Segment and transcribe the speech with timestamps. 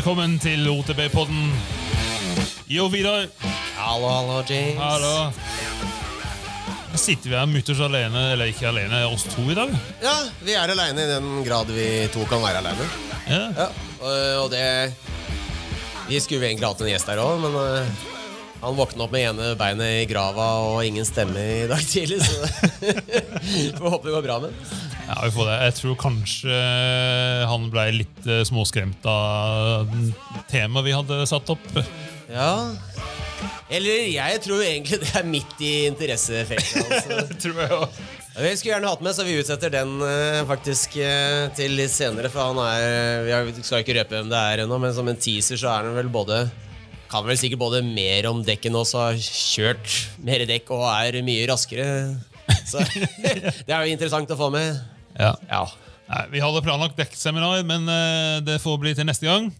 [0.00, 1.50] Velkommen til OTB-podden.
[2.72, 3.26] Jo, Vidar.
[3.76, 4.78] Hallo, hallo, James.
[4.80, 5.28] Hallo.
[6.96, 9.74] Sitter vi her mutters alene, eller ikke alene, oss to i dag?
[10.00, 11.84] Ja, vi er aleine i den grad vi
[12.14, 12.86] to kan være aleine.
[13.28, 13.42] Ja.
[13.58, 13.66] Ja,
[14.00, 14.16] og,
[14.46, 14.64] og det
[16.08, 18.08] Vi skulle egentlig hatt en gjest her òg, men øh,
[18.62, 22.40] han våkna opp med ene beinet i grava og ingen stemme i dag tidlig, så
[23.76, 24.64] får håpe det går bra med.
[25.10, 25.56] Ja, vi får det.
[25.66, 26.58] Jeg tror kanskje
[27.50, 29.90] han ble litt eh, småskremt av
[30.50, 31.66] temaet vi hadde satt opp.
[32.30, 32.52] Ja.
[33.70, 37.38] Eller jeg tror egentlig det er midt i interessefeltet altså.
[37.42, 38.08] tror jeg også.
[38.40, 42.30] Vi skulle gjerne hatt med, så vi utsetter den eh, faktisk eh, til litt senere.
[42.30, 45.58] For han er Vi skal ikke røpe hvem det er ennå, men som en teaser
[45.58, 46.44] så er han vel både
[47.10, 51.50] Kan vel sikkert både mer om dekken også, har kjørt mer dekk og er mye
[51.50, 51.90] raskere.
[52.70, 52.86] Så
[53.66, 54.78] det er jo interessant å få med.
[55.18, 55.34] Ja.
[55.50, 55.64] Ja.
[56.10, 59.50] Nei, vi hadde planlagt dekkseminar, men uh, det får bli til neste gang.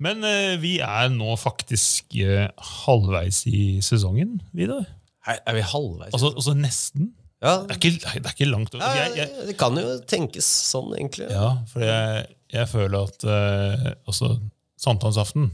[0.00, 2.46] Men uh, vi er nå faktisk uh,
[2.84, 4.86] halvveis i sesongen, Vidar.
[5.28, 6.14] Er vi halvveis?
[6.16, 7.10] Altså, altså nesten.
[7.44, 7.58] ja.
[7.68, 8.86] Det er ikke, det er ikke langt over.
[8.96, 11.28] Jeg, jeg, det kan jo tenkes sånn, egentlig.
[11.30, 12.24] ja, for jeg,
[12.56, 13.28] jeg føler at
[14.08, 14.32] også
[14.82, 15.52] sankthansaften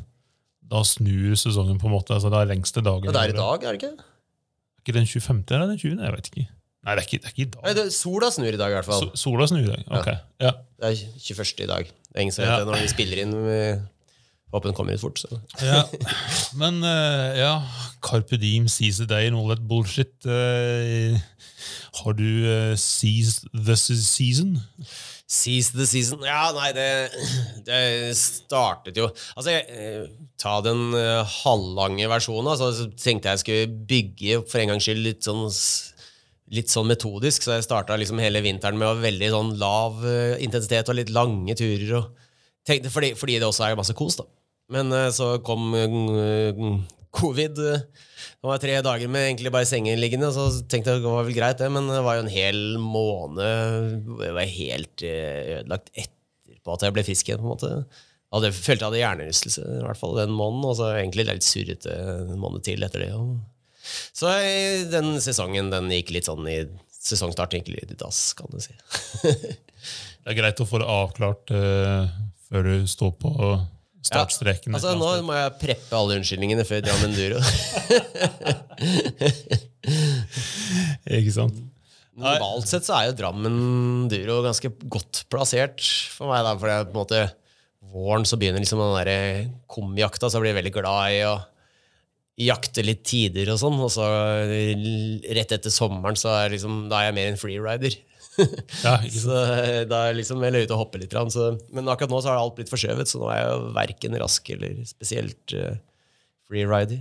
[0.70, 2.14] Da snur sesongen på en måte.
[2.14, 3.10] altså Det er lengste dagen.
[3.10, 3.92] Ja, det er i dag, er det ikke?
[3.98, 5.42] Er ikke den 25.
[5.50, 6.04] eller den 20.?
[6.04, 6.46] Jeg vet ikke.
[6.88, 7.62] Nei, det er ikke, det er ikke i dag.
[7.66, 9.02] Nei, det, sola snur i dag, i hvert fall.
[9.10, 9.82] So- Sola snur i dag.
[9.92, 10.06] Ok.
[10.40, 10.52] Ja.
[10.80, 11.50] Det er 21.
[11.66, 11.90] i dag.
[12.08, 13.34] Det er ingen som vet det når vi spiller inn.
[13.44, 13.58] Vi
[14.54, 15.20] håper den kommer ut fort.
[15.20, 15.40] Så.
[15.60, 15.82] ja.
[16.62, 17.50] Men uh, ja,
[18.00, 20.14] Carpe Diem, seize the day and all that bullshit.
[20.24, 21.20] Uh,
[22.00, 24.56] har du uh, seized the season?
[25.28, 26.86] Seize the season Ja, nei, det,
[27.66, 30.06] det startet jo Altså, jeg,
[30.40, 30.94] ta den
[31.42, 32.48] halvlange versjonen.
[32.54, 35.44] Altså, så tenkte jeg skulle bygge for en gangs skyld litt sånn
[36.54, 40.88] Litt sånn metodisk, så jeg starta liksom hele vinteren med veldig sånn lav eh, intensitet
[40.88, 41.90] og litt lange turer.
[41.98, 42.28] Og
[42.68, 44.24] tenkte, fordi, fordi det også er masse kos, da.
[44.72, 46.62] Men eh, så kom eh,
[47.18, 47.60] covid.
[47.60, 47.84] eh,
[48.38, 51.60] Det var tre dager med egentlig bare sengeliggende, så tenkte jeg det var vel greit,
[51.60, 51.68] det.
[51.74, 57.04] Men det var jo en hel måned Jeg var helt ødelagt etterpå at jeg ble
[57.08, 57.42] frisk igjen.
[57.44, 57.72] på en måte.
[58.28, 61.46] Jeg det følte jeg hadde hjernerystelse i hvert fall den måneden, og så egentlig litt
[61.46, 61.94] surrete
[62.24, 63.12] en måned til etter det.
[63.16, 63.38] og-
[64.16, 64.32] Så
[64.92, 66.60] den sesongen den gikk litt sånn i
[66.98, 68.74] Sesongstarten gikk litt i dass, kan du si.
[70.28, 72.10] Det er greit å få det avklart uh,
[72.50, 73.30] før du står på
[74.04, 74.74] startstreken.
[74.76, 77.40] Altså, nå må jeg preppe alle unnskyldningene før Drammen Duro.
[81.18, 81.56] Ikke sant?
[82.18, 85.80] Normalt sett så er jo Drammen Duro ganske godt plassert
[86.12, 86.44] for meg.
[86.44, 87.22] da, er på en måte
[87.92, 91.38] våren så begynner liksom den der komjakta, så blir veldig glad i å
[92.38, 93.78] jakte litt tider og sånn.
[93.82, 94.06] Og så
[95.38, 97.98] rett etter sommeren så er, liksom, da er jeg mer en freerider.
[98.84, 98.92] Ja.
[99.10, 101.16] Så eh, da er liksom jeg løy ute og hopper litt.
[101.34, 104.14] Så, men akkurat nå så har alt blitt forskjøvet, så nå er jeg jo verken
[104.22, 105.72] rask eller spesielt uh,
[106.46, 107.00] freerider.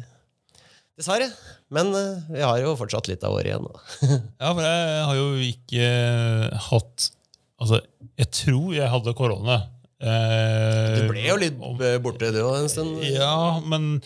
[0.97, 1.27] Dessverre.
[1.69, 3.69] Men uh, vi har jo fortsatt litt av året igjen.
[4.41, 7.11] Ja, for jeg har jo ikke eh, hatt
[7.57, 7.79] Altså,
[8.21, 9.55] jeg tror jeg hadde korona.
[9.97, 12.99] Eh, Du ble jo litt eh, borte, du òg, en stund.
[13.09, 13.99] Ja, men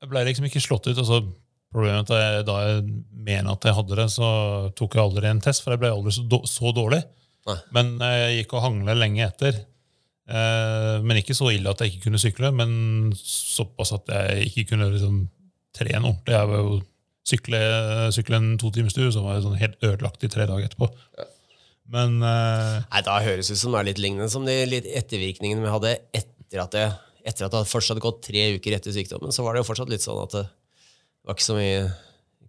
[0.00, 0.98] jeg ble liksom ikke slått ut.
[0.98, 1.20] Altså,
[1.72, 4.28] problemet er at jeg, da jeg mener at jeg hadde det, så
[4.78, 7.02] tok jeg aldri en test, for jeg ble aldri så, så dårlig.
[7.48, 7.58] Nei.
[7.76, 9.60] Men jeg gikk og hangla lenge etter.
[10.30, 12.70] Eh, men ikke så ille at jeg ikke kunne sykle, men
[13.16, 15.20] såpass at jeg ikke kunne liksom,
[15.76, 16.36] trene ordentlig.
[16.36, 16.78] Jeg var jo
[17.30, 17.60] sykle,
[18.14, 20.90] sykle en to timers tur, så var jeg sånn helt ødelagt i tre dager etterpå.
[21.90, 24.86] Men eh, Nei, Da høres det ut som det er litt lignende som de litt
[24.86, 26.86] ettervirkningene vi hadde etter at det
[27.26, 29.32] etter at det først hadde gått tre uker etter sykdommen.
[29.34, 30.44] Så var det jo fortsatt litt sånn at det
[31.26, 31.82] var ikke så mye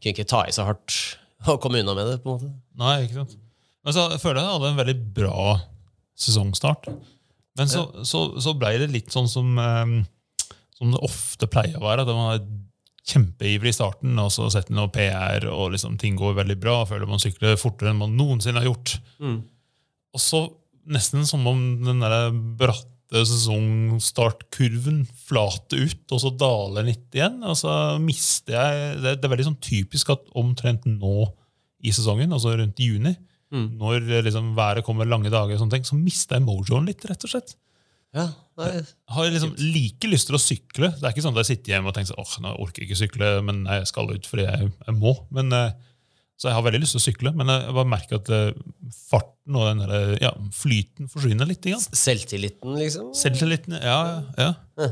[0.01, 0.95] Kunne ikke ta i så hardt
[1.51, 2.15] å komme unna med det.
[2.23, 2.47] på en måte.
[2.81, 3.35] Nei, ikke sant.
[3.85, 5.43] Men så jeg føler jeg hadde en veldig bra
[6.21, 6.87] sesongstart.
[7.59, 9.93] Men så, så, så ble det litt sånn som, eh,
[10.77, 12.05] som det ofte pleier å være.
[12.05, 12.43] At man er
[13.11, 16.79] kjempeivrig i starten, og så setter man PR, og liksom ting går veldig bra.
[16.89, 18.95] Føler man sykler fortere enn man noensinne har gjort.
[20.13, 20.43] Og så
[20.91, 27.41] nesten som om den der bratte sesongstartkurven flater ut, og så daler den litt igjen.
[27.43, 31.27] Og så mister jeg Det, det er veldig sånn typisk at omtrent nå
[31.81, 33.15] i sesongen, altså rundt i juni,
[33.81, 37.03] når eh, liksom været kommer lange dager, og sånne ting, så mister jeg mojoen litt,
[37.09, 37.55] rett og slett.
[38.15, 38.27] Ja,
[38.59, 38.69] nei,
[39.15, 40.91] Har liksom like lyst til å sykle.
[40.99, 42.89] Det er ikke sånn at jeg sitter hjemme og tenker sånn, åh, nå orker jeg
[42.89, 45.15] ikke sykle, men jeg skal ut fordi jeg, jeg må.
[45.31, 45.73] Men, eh,
[46.41, 48.61] så jeg har veldig lyst til å sykle, men jeg bare merker at eh,
[49.11, 51.67] farten og den der, ja, flyten forsvinner litt.
[51.69, 51.83] Igjen.
[51.93, 53.11] Selvtilliten, liksom?
[53.13, 53.99] Selvtilliten, ja,
[54.39, 54.47] ja.
[54.81, 54.87] ja.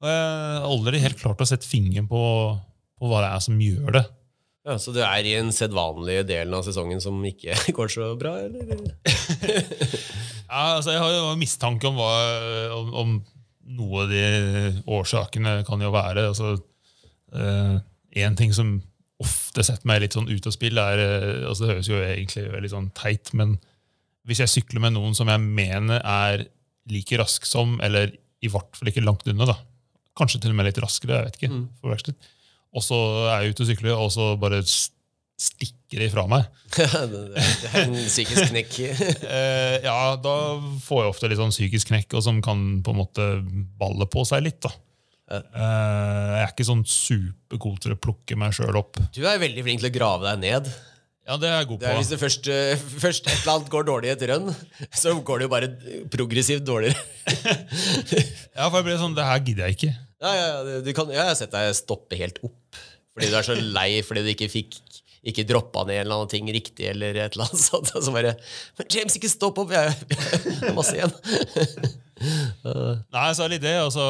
[0.00, 2.22] Og jeg har aldri helt klart å sette fingeren på,
[2.96, 4.04] på hva det er som gjør det.
[4.64, 8.38] Ja, Så du er i en sedvanlig delen av sesongen som ikke går så bra,
[8.48, 8.88] eller?
[10.48, 12.12] Ja, altså Jeg har jo mistanke om, hva,
[12.78, 13.16] om, om
[13.76, 14.22] noe av de
[14.88, 16.54] årsakene kan jo være altså,
[17.28, 18.78] En ting som
[19.22, 22.44] ofte setter meg litt sånn ut av spill, er eh, altså Det høres jo egentlig
[22.52, 23.56] veldig sånn teit, men
[24.28, 26.44] hvis jeg sykler med noen som jeg mener er
[26.92, 28.12] like rask som, eller
[28.44, 29.56] i hvert fall ikke langt unna, da.
[30.18, 32.30] kanskje til og med litt raskere, jeg vet ikke, forvekslet.
[32.76, 33.00] og så
[33.32, 34.62] er jeg ute og sykler, og så bare
[35.38, 36.46] stikker de fra meg.
[36.76, 38.78] det det er en psykisk knekk.
[39.38, 40.34] Eh, ja, da
[40.82, 43.26] får jeg ofte litt sånn psykisk knekk, og som kan på en måte
[43.78, 44.60] balle på seg litt.
[44.64, 44.72] da.
[45.28, 45.38] Ja.
[45.44, 48.96] Eh, jeg er ikke sånn supergod til å plukke meg sjøl opp.
[49.14, 50.70] Du er veldig flink til å grave deg ned.
[51.28, 52.00] Ja, det er jeg god Det er på.
[52.00, 54.48] Hvis det først, eh, først et eller annet går dårlig i et rønn,
[54.96, 55.68] så går det jo bare
[56.08, 56.96] progressivt dårligere.
[58.58, 59.90] Ja, for jeg ble sånn, Det her gidder jeg ikke.
[60.24, 62.80] Ja, ja, ja, du kan, jeg har sett deg stoppe helt opp
[63.18, 64.76] fordi du er så lei fordi du ikke fikk
[65.26, 66.86] ikke droppa ned en eller annen ting riktig.
[66.86, 67.90] eller et eller annet sånt.
[67.90, 68.36] Så bare
[68.78, 69.72] Men James, ikke stopp opp!
[69.74, 71.12] Jeg jeg har masse igjen.
[72.18, 73.74] Nei, så er det litt det.
[73.82, 74.06] Altså,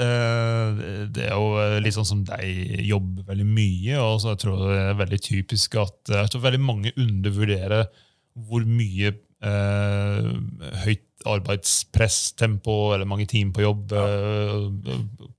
[0.00, 0.82] eh,
[1.12, 4.80] det er jo litt sånn som deg jobber veldig mye, og så jeg tror det
[4.80, 7.86] er veldig typisk at jeg tror veldig mange undervurderer
[8.48, 9.12] hvor mye
[9.44, 10.30] eh,
[10.86, 14.96] høyt arbeidspress, tempo eller mange timer på jobb ja.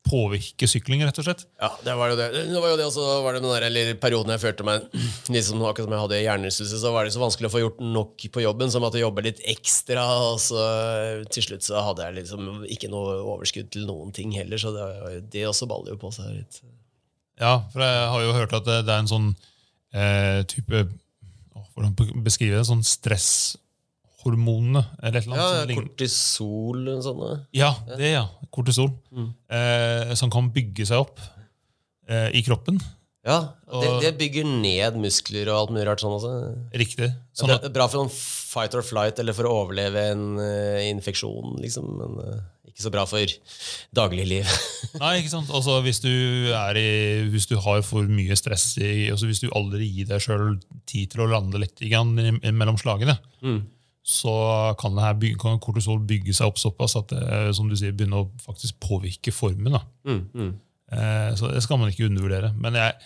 [0.08, 1.46] påvirker sykling, rett og slett.
[1.62, 2.28] Ja, det var jo det.
[2.50, 4.88] Det var jo det også, var det den der, eller perioden jeg følte meg
[5.34, 8.28] liksom, Akkurat som jeg hadde hjernerystelse, så var det så vanskelig å få gjort nok
[8.36, 10.06] på jobben, så jeg måtte jobbe litt ekstra.
[10.30, 10.68] Og så
[11.34, 15.24] til slutt så hadde jeg liksom ikke noe overskudd til noen ting heller, så det,
[15.34, 16.62] det også baller jo på seg litt.
[17.42, 19.32] Ja, for jeg har jo hørt at det, det er en sånn
[19.94, 20.86] eh, type
[21.74, 22.66] hvordan Hvordan beskrive det?
[22.68, 22.84] Sånn
[24.24, 25.70] stresshormonene, eller et eller annet.
[25.70, 27.30] ja, kortisol og sånne.
[27.54, 28.26] Ja, det, ja.
[28.54, 28.92] Kortisol.
[29.12, 29.32] Mm.
[29.50, 31.20] Eh, som kan bygge seg opp
[32.10, 32.80] eh, i kroppen.
[33.24, 36.32] Ja, det, Og- det bygger ned muskler og alt mulig rart sånn også.
[36.76, 37.12] Riktig.
[37.34, 40.26] Sånn Det at, er bra for noen fight or flight eller for å overleve en
[40.38, 41.88] uh, infeksjon, liksom.
[42.02, 43.24] Men uh, ikke så bra for
[43.96, 44.44] dagligliv.
[45.00, 45.50] nei, ikke sant?
[45.56, 49.88] Altså, hvis, du i, hvis du har for mye stress i, altså Hvis du aldri
[49.88, 51.80] gir deg sjøl tid til å lande litt
[52.52, 53.64] mellom slagene, Mm.
[54.04, 54.34] Så
[54.80, 58.32] kan, bygge, kan kortisol bygge seg opp såpass at det som du sier, begynner å
[58.44, 59.80] faktisk påvirke formen.
[60.04, 60.54] Mm, mm.
[60.92, 62.50] Eh, Så det skal man ikke undervurdere.
[62.60, 62.98] Men jeg,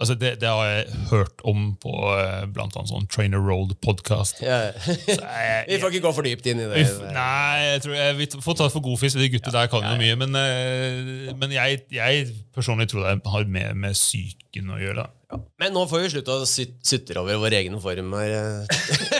[0.00, 4.40] altså det, det har jeg hørt om på eh, blant annet sånn Trainer Road-podkast.
[4.42, 4.72] Ja.
[5.68, 6.86] Vi får ikke gå for dypt inn i det.
[7.14, 9.20] Nei, jeg tror jeg vi får ta det for god fisk.
[9.20, 10.16] De gutta der kan jo mye.
[10.24, 12.26] Men, eh, men jeg, jeg
[12.56, 15.04] personlig tror det har mer med psyken å gjøre.
[15.04, 15.38] da.
[15.58, 18.34] Men nå får vi slutte å syt- sutre over vår egen form her.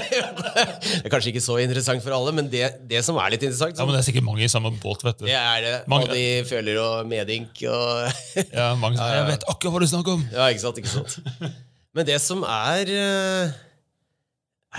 [0.55, 3.77] Det er kanskje ikke så interessant for alle, men det, det som er litt interessant,
[3.79, 5.03] Ja, men Det er sikkert mange i samme båt.
[5.07, 5.27] vet du.
[5.29, 5.75] det er det.
[5.91, 8.09] Mange- Og de føler og medink og
[8.55, 10.25] Ja, mange som, Jeg vet akkurat hva du snakker om!
[10.33, 11.19] Ja, ikke sant, ikke sant.
[11.95, 13.55] Men det som er eh,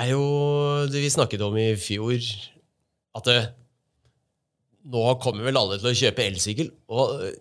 [0.02, 0.24] Er jo
[0.92, 2.20] det vi snakket om i fjor,
[3.16, 3.38] at det,
[4.92, 6.68] nå kommer vel alle til å kjøpe elsykkel.
[6.92, 7.38] Og eh,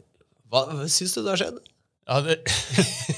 [0.53, 1.59] hva, hva syns du det har skjedd?
[2.05, 2.35] Ja, det,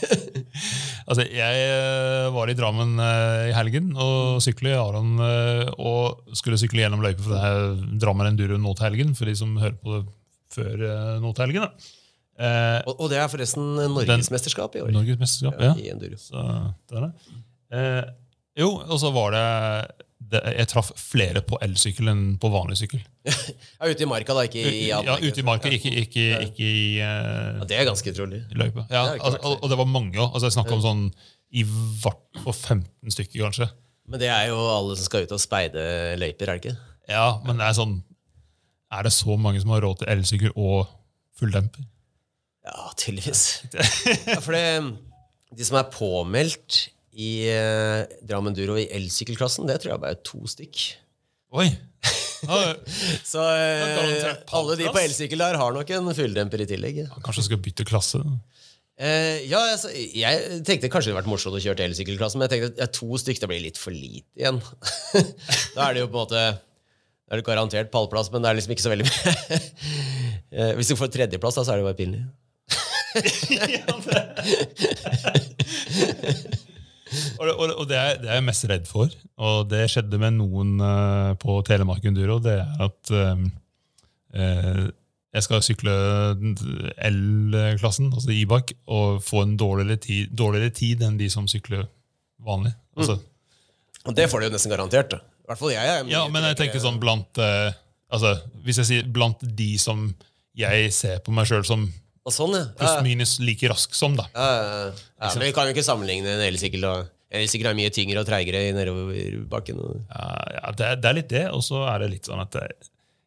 [1.08, 6.36] altså, jeg eh, var i Drammen eh, i helgen og sykla i Aron eh, og
[6.38, 9.78] skulle sykle gjennom løypa for det Drammen Enduro nå til helgen, for de som hører
[9.80, 10.04] på det
[10.56, 10.84] før
[11.22, 11.66] nå til helgen.
[11.66, 11.92] da.
[12.36, 14.94] Eh, Og, og det er forresten norgesmesterskap i år.
[14.94, 15.76] Norgesmesterskap, Ja, ja.
[15.82, 16.18] I enduro.
[16.20, 16.46] Så
[16.92, 17.12] det det.
[17.76, 18.02] Eh,
[18.62, 23.02] jo, og så var det, det Jeg traff flere på elsykkel enn på vanlig sykkel.
[23.78, 26.84] Ja, ute i marka, da, ikke i Ja, ute i marka, ikke, ikke, ikke i
[26.98, 28.40] uh, Ja, det er ganske utrolig.
[28.56, 28.86] løypa.
[28.90, 30.30] Ja, Det altså, og, og det var mange òg.
[30.32, 31.04] Altså, jeg snakka om sånn
[31.56, 31.62] i
[32.02, 33.68] hvert på 15 stykker, kanskje.
[34.10, 35.84] Men det er jo alle som skal ut og speide
[36.18, 36.76] løyper, er det ikke?
[37.10, 37.96] Ja, men det er sånn
[38.96, 40.88] Er det så mange som har råd til elsykkel og
[41.38, 41.84] fulldemper?
[42.66, 43.42] Ja, tydeligvis.
[44.26, 44.64] Ja, for det,
[45.54, 50.22] de som er påmeldt i eh, Drammen Duro i elsykkelklassen, det tror jeg bare er
[50.26, 50.76] to stykk.
[51.56, 51.68] Oi!
[53.26, 56.96] Så eh, alle de på elsykkel der har nok en fulldemper i tillegg.
[57.24, 58.20] kanskje du skal bytte klasse?
[58.96, 62.46] Eh, ja, altså, jeg tenkte kanskje det hadde vært morsomt å kjøre til elsykkelklassen, men
[62.48, 64.58] jeg tenkte at ja, to stykk det blir litt for lite igjen.
[65.76, 66.42] da er det jo på en måte
[67.26, 69.32] Da er det garantert pallplass, men det er liksom ikke så veldig mye.
[70.56, 72.20] Eh, Hvis du får tredjeplass, da, så er det jo bare pinlig.
[73.50, 74.22] ja, det-
[77.38, 80.36] og, det- og det, er, det er jeg mest redd for, og det skjedde med
[80.38, 84.86] noen uh, på Telemark Enduro, det er at eh,
[85.36, 85.92] jeg skal sykle
[87.10, 91.86] L-klassen, altså e-bike, og få en dårligere tid, dårligere tid enn de som sykler
[92.46, 92.72] vanlig.
[92.96, 93.18] Altså,
[94.06, 95.12] Og det får du jo nesten garantert.
[95.18, 95.86] I hvert fall jeg.
[95.86, 97.68] jeg Ja, men jeg tenker sånn blant uh,
[98.10, 98.32] altså,
[98.66, 100.08] Hvis jeg sier blant de som
[100.58, 101.84] jeg ser på meg sjøl som
[102.26, 102.64] Og sånn, ja.
[102.80, 104.24] Pluss-minus like rask som, da.
[104.34, 105.28] Ja, ja, ja.
[105.36, 106.82] men vi kan jo ikke sammenligne en elsykkel.
[106.90, 109.78] og- elsykkel er mye tyngre og treigere i bakken.
[109.78, 110.28] og- Ja,
[110.58, 112.70] ja, det, er- det er litt det, og så er det litt sånn at jeg,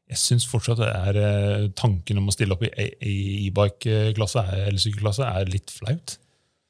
[0.09, 4.43] jeg syns fortsatt det er eh, tanken om å stille opp i e- i e-bike-klasse
[4.67, 6.17] eller sykkelklasse er litt flaut.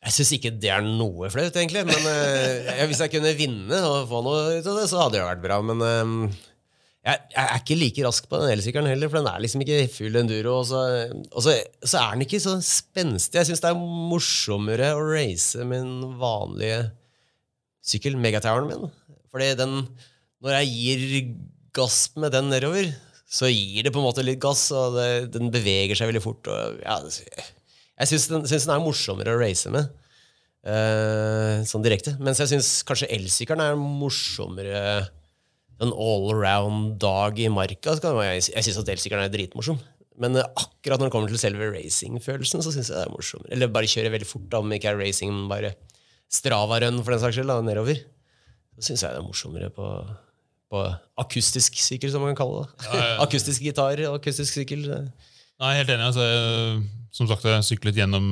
[0.06, 1.86] Jeg syns ikke det er noe flaut, egentlig.
[1.86, 5.26] Men eh, hvis jeg kunne vinne og få noe ut av det, så hadde det
[5.26, 5.62] vært bra.
[5.62, 6.38] Men eh,
[7.00, 9.92] jeg, jeg er ikke like rask på den elsykkelen heller, for den er liksom ikke
[9.94, 10.58] full enduro.
[10.60, 10.82] Og så,
[11.32, 13.40] og så, så er den ikke så spenstig.
[13.40, 16.74] Jeg syns det er morsommere å race med en vanlig
[17.90, 18.90] sykkel, megatoweren min.
[19.32, 19.78] Fordi den,
[20.44, 21.30] når jeg gir
[21.78, 22.92] gass med den nedover,
[23.30, 26.50] så gir det på en måte litt gass, og det, den beveger seg veldig fort.
[26.52, 29.88] Og, ja, jeg syns den, den er morsommere å race med.
[30.60, 32.18] Uh, sånn direkte.
[32.20, 34.82] Mens jeg syns kanskje elsykkelen er morsommere
[35.82, 37.96] en all around dag i marka.
[37.96, 39.80] Så kan jeg jeg syns at elsykkelen er dritmorsom.
[40.20, 43.52] Men eh, akkurat når det kommer til selve racingfølelsen, så syns jeg det er morsommere.
[43.56, 45.74] Eller bare kjøre veldig fort, da, om ikke er racing, men bare
[46.30, 48.02] Strava-run for den saks skyld, da, nedover.
[48.78, 49.88] Så syns jeg det er morsommere på,
[50.70, 50.84] på
[51.24, 52.86] akustisk sykkel, som man kan kalle det.
[52.86, 53.16] Ja, ja, ja.
[53.26, 54.84] Akustisk gitar akustisk sykkel.
[55.60, 56.06] Nei, helt enig.
[56.12, 58.28] Altså, jeg- som sagt, jeg har syklet gjennom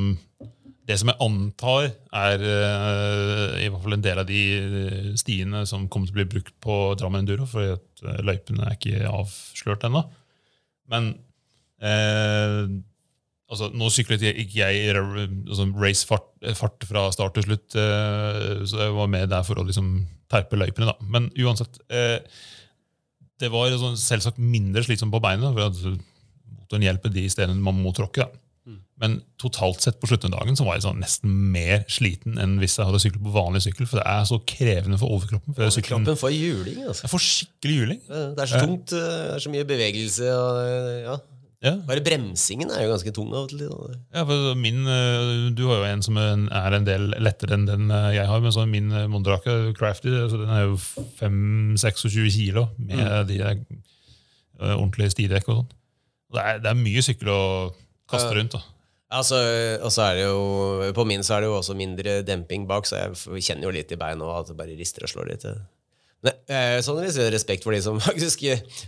[0.87, 5.65] det som jeg antar er uh, i hvert fall en del av de eh, stiene
[5.67, 9.09] som kommer til å bli brukt på Drammen Enduro, for at eh, løypene er ikke
[9.11, 10.05] avslørt ennå.
[10.87, 11.09] Men
[11.83, 12.63] uh,
[13.51, 18.95] altså, nå syklet jeg, ikke jeg altså, racefart fra start til slutt, uh, så jeg
[18.95, 19.91] var med der for å liksom
[20.31, 20.87] terpe løypene.
[20.87, 20.95] da.
[21.11, 21.81] Men uansett
[23.37, 25.51] Det var sånn, selvsagt mindre slitsomt på beina.
[25.51, 25.99] for
[26.57, 28.23] motoren hjelper de stedene man må tråkke.
[28.23, 28.46] da.
[28.99, 32.57] Men totalt sett på slutten av dagen så var jeg sånn nesten mer sliten enn
[32.61, 33.87] hvis jeg hadde syklet på vanlig sykkel.
[33.87, 35.55] For det er så krevende for overkroppen.
[35.55, 37.05] For overkroppen får juling, altså.
[37.05, 38.01] jeg får skikkelig juling.
[38.09, 40.29] Det er så tungt, eh, det er så mye bevegelse.
[40.35, 41.17] Og, eh, ja.
[41.65, 43.63] Ja, Bare bremsingen er jo ganske tung av og til.
[44.13, 47.89] ja, for min, eh, Du har jo en som er en del lettere enn den
[47.89, 48.39] jeg har.
[48.41, 50.77] Men så min Mondrake Crafty så den er jo
[51.17, 53.55] 5-26 kilo med de der
[54.61, 55.73] eh, ordentlige stidekk og sånn.
[56.33, 57.41] Det det er mye sykkel å
[58.09, 58.55] kaste rundt.
[58.57, 58.61] da.
[59.17, 59.37] Altså,
[59.87, 62.83] og så er det jo, På min så er det jo også mindre demping bak,
[62.89, 65.45] så jeg kjenner jo litt i beina at det bare rister og slår litt.
[66.25, 68.43] Men eh, sånn jeg respekt for de som faktisk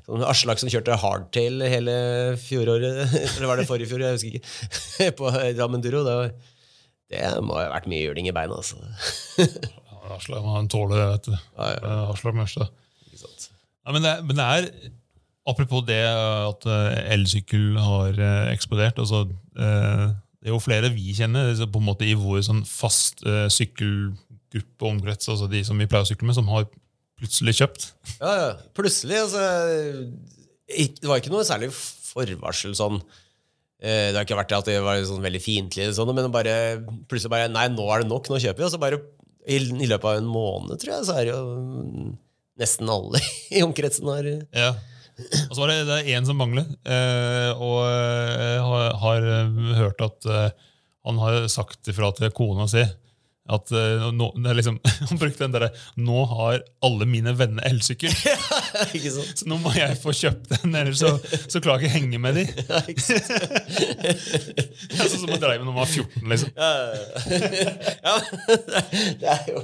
[0.08, 1.96] sånn Aslak som kjørte hardtail hele
[2.42, 3.04] fjoråret,
[3.38, 6.04] eller var det forrige fjor, jeg husker ikke, på Drammen Duro.
[6.08, 6.34] Det, var-
[7.10, 8.60] det må ha vært mye juling i beina.
[8.60, 8.76] Altså.
[10.10, 11.08] Aslak han tåler det.
[11.14, 11.34] vet du.
[11.58, 11.80] Ja, ja.
[11.80, 12.76] Eh, Aslak Mørstad.
[13.20, 14.68] Ja, men, det, men det er
[15.50, 19.00] Apropos det at eh, elsykkel har eh, eksplodert.
[19.02, 19.24] Altså,
[19.58, 20.04] eh,
[20.40, 24.88] det er jo flere vi kjenner på en måte i vår sånn fast eh, sykkelgruppe
[24.88, 26.68] omkrets, altså de som vi pleier å sykle med, som har
[27.20, 27.90] plutselig kjøpt.
[28.22, 28.52] Ja, ja.
[28.78, 29.42] Plutselig, altså
[30.70, 35.02] Det var ikke noe særlig forvarsel sånn eh, Det har ikke vært at det var
[35.08, 36.54] sånn veldig fiendtlig, sånn, men bare,
[37.12, 38.68] plutselig bare Nei, nå er det nok, nå kjøper vi.
[38.70, 39.02] Og så bare
[39.50, 42.16] i, i løpet av en måned, tror jeg, så er det jo
[42.60, 43.22] nesten alle
[43.56, 44.72] i omkretsen har Ja.
[45.50, 47.84] Og så var det, det én som mangler, eh, og
[48.70, 50.50] har, har eh, hørt at eh,
[51.08, 52.84] han har sagt ifra til kona si
[53.50, 54.80] at eh, nå, liksom,
[55.10, 58.14] Han brukte den derre 'Nå har alle mine venner elsykkel'.
[58.30, 58.36] Ja.
[59.36, 61.10] Så nå må jeg få kjøpt den, ellers så,
[61.50, 62.44] så klarer jeg ikke henge med de.
[62.70, 62.80] Ja?
[64.90, 66.30] Det er sånn som å dreie med når man var 14.
[66.30, 66.50] liksom.
[66.60, 68.14] Ja,
[69.20, 69.64] det er jo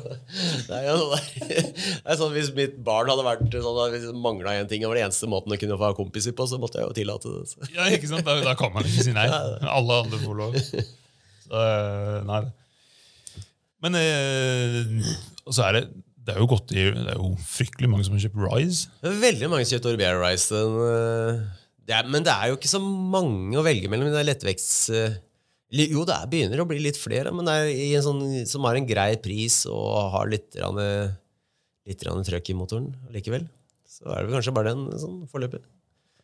[0.65, 1.19] Det er jo noe.
[1.45, 4.93] Det er sånn Hvis mitt barn hadde vært sånn hvis det mangla en ting, og
[4.93, 7.31] var det eneste måten å kunne få ha kompiser på, så måtte jeg jo tillate
[7.31, 7.71] det.
[7.75, 8.25] Ja, ikke sant?
[8.27, 9.27] Da, da kan man ikke si nei.
[9.29, 10.59] Alle andre får lov.
[11.45, 12.43] Så, eh, nei.
[13.85, 15.13] Men eh,
[15.53, 15.85] så er det
[16.25, 18.87] det er jo godt det er jo fryktelig mange som har kjøpt Rise.
[19.03, 20.57] Det er veldig mange som har kjøpt Orbea Rise.
[20.57, 21.43] Den, eh,
[21.85, 24.09] det er, men det er jo ikke så mange å velge mellom.
[24.09, 24.71] Det er lettvekts...
[24.89, 25.19] eh,
[25.75, 28.65] Jo, det er, begynner å bli litt flere, men det er i en sånn, som
[28.65, 30.57] har en grei pris og har litt,
[31.85, 33.45] litt trøkk i motoren likevel.
[33.89, 35.61] Så er det vel kanskje bare den sånn foreløpig.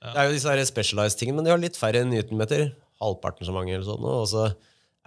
[0.01, 2.72] Det er jo disse her specialized tingene, men de har litt færre newtonmeter.
[3.01, 4.48] Halvparten så mange, eller sånn, og så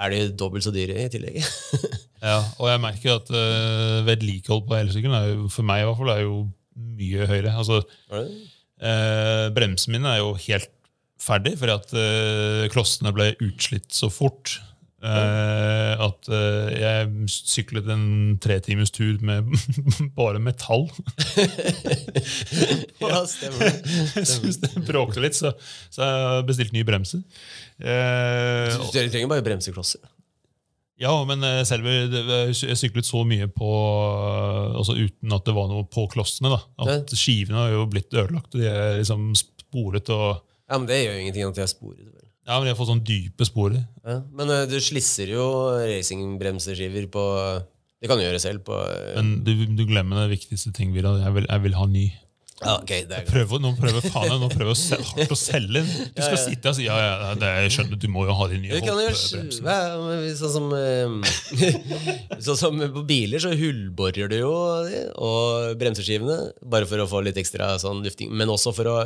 [0.01, 1.43] er de dobbelt så dyre i tillegg.
[2.25, 6.13] Ja, og jeg merker at uh, vedlikehold på elsykkelen er for meg i hvert fall
[6.15, 6.37] er jo
[6.97, 7.53] mye høyere.
[7.53, 10.71] Altså, uh, bremsen min er jo helt
[11.21, 14.57] ferdig, fordi at uh, klossene ble utslitt så fort.
[15.05, 18.05] Eh, at uh, jeg syklet en
[18.43, 19.51] tretimers tur med
[20.19, 20.87] bare metall.
[23.05, 23.75] ja, stemmer det.
[24.17, 25.53] Jeg synes det bråkte litt, så,
[25.93, 27.23] så jeg har bestilt nye bremser.
[27.83, 30.01] Uh, Du trenger bare bremseklosser.
[31.01, 31.91] ja, men selve
[32.55, 33.71] Jeg syklet så mye på
[34.79, 36.53] altså uten at det var noe på klossene.
[36.55, 36.61] da.
[36.97, 38.55] At Skivene har jo blitt ødelagt.
[38.55, 41.73] og De er liksom sporet og Ja, men det gjør jo ingenting at de er
[41.73, 42.11] sporet.
[42.45, 43.85] Ja, men har fått sånn dype sporer.
[44.05, 44.19] Ja.
[44.37, 45.45] Men uh, du slisser jo
[45.81, 47.23] racingbremseskiver på
[48.03, 51.17] Det kan du gjøre selv på Uh, Men du, du glemmer det viktigste ting, Vidar.
[51.23, 52.05] Jeg vil, jeg vil ha ny.
[52.63, 55.37] Ja, okay, det er Prøv, å- nå prøver faen jeg, nå prøver jeg hardt å
[55.37, 55.89] selge den.
[56.15, 58.61] Du skal sitte og si ja, ja, det, jeg skjønner, du må jo ha de
[58.63, 59.75] nye hoppbremsene.
[60.39, 67.03] Sånn som eh, Sånn som på biler, så hullborer du jo og bremseskivene, bare for
[67.03, 68.97] å få litt ekstra sånn lufting, men også for å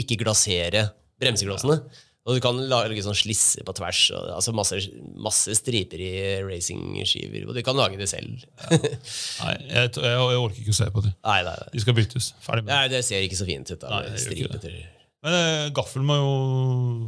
[0.00, 0.88] ikke glasere
[1.20, 1.76] bremseklossene.
[2.24, 4.78] Og du kan lage sånn slisser på tvers, og, altså masse,
[5.20, 6.12] masse striper i
[6.46, 8.46] racingskiver, og du kan lage det selv.
[8.70, 11.12] Nei, jeg, jeg, jeg orker ikke å se på det.
[11.20, 11.70] nei, nei, nei.
[11.74, 12.30] De skal byttes.
[12.46, 12.78] Ferdig med det.
[12.78, 13.76] Nei, det ser ikke så fint ut.
[13.82, 15.02] da, Nei, med det gjør ikke stripete.
[15.24, 16.32] Men eh, gaffelen må jo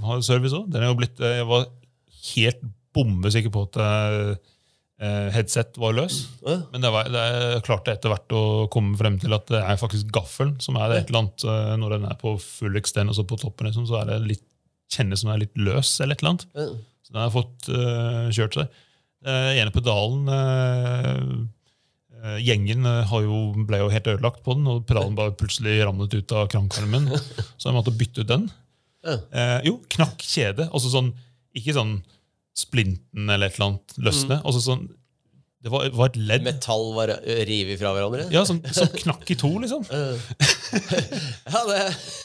[0.05, 0.77] ha service òg.
[0.77, 1.65] Er eh, Jeg var
[2.35, 6.23] helt bombesikker på at eh, headset var løs.
[6.45, 6.59] Ja.
[6.73, 8.43] Men det, var, det klarte etter hvert å
[8.73, 11.73] komme frem til at det er faktisk gaffelen som er det et eller annet eh,
[11.81, 14.45] når den er på full extend, og så på toppen liksom, så er det litt
[14.93, 15.97] kjennes som den er litt løs.
[16.01, 16.47] eller et eller annet.
[16.55, 16.77] Mm.
[17.07, 18.83] Så den har fått uh, kjørt seg.
[19.27, 21.31] Uh, ene pedalen uh,
[22.15, 25.79] eh, Gjengen eh, har jo, ble jo helt ødelagt på den, og pedalen bare plutselig
[25.83, 27.09] ramlet ut av krankarmen.
[27.59, 28.47] så jeg måtte bytte ut den.
[29.63, 30.67] Jo, knakk kjede.
[30.75, 31.13] Altså sånn,
[31.55, 32.01] ikke sånn
[32.59, 34.41] splinten eller et eller annet løsne.
[34.43, 34.87] Altså sånn,
[35.67, 38.29] det var, var et ledd Metall var revet fra hverandre?
[38.31, 39.83] ja, som, som knakk i to, liksom.
[41.51, 41.79] Ja, det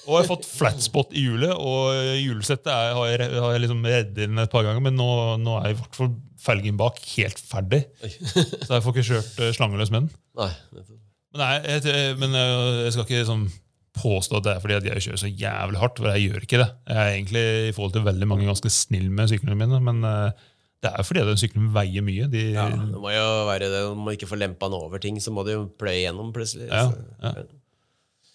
[0.05, 3.81] Og jeg har fått flatspot i hjulet, og hjulsettet er, har jeg, har jeg liksom
[3.87, 5.09] reddet inn et par ganger, men nå,
[5.41, 7.83] nå er i hvert fall felgen bak helt ferdig.
[8.67, 10.13] Så jeg får ikke kjørt eh, slangeløs med den.
[10.41, 10.51] Nei.
[11.31, 13.45] Men, nei, jeg, men jeg, skal ikke liksom
[13.97, 16.61] påstå at det er fordi at jeg kjører så jævlig hardt, for jeg gjør ikke
[16.61, 16.69] det.
[16.89, 20.49] Jeg er egentlig i forhold til veldig mange ganske snill med syklene mine, men eh,
[20.81, 22.25] det er fordi den sykkelen veier mye.
[22.33, 23.81] De, Ja, det må jo være det.
[23.91, 26.67] Om må ikke få lempa den over ting, så må du jo pløye gjennom plutselig.
[26.71, 26.87] ja,
[27.21, 27.33] ja.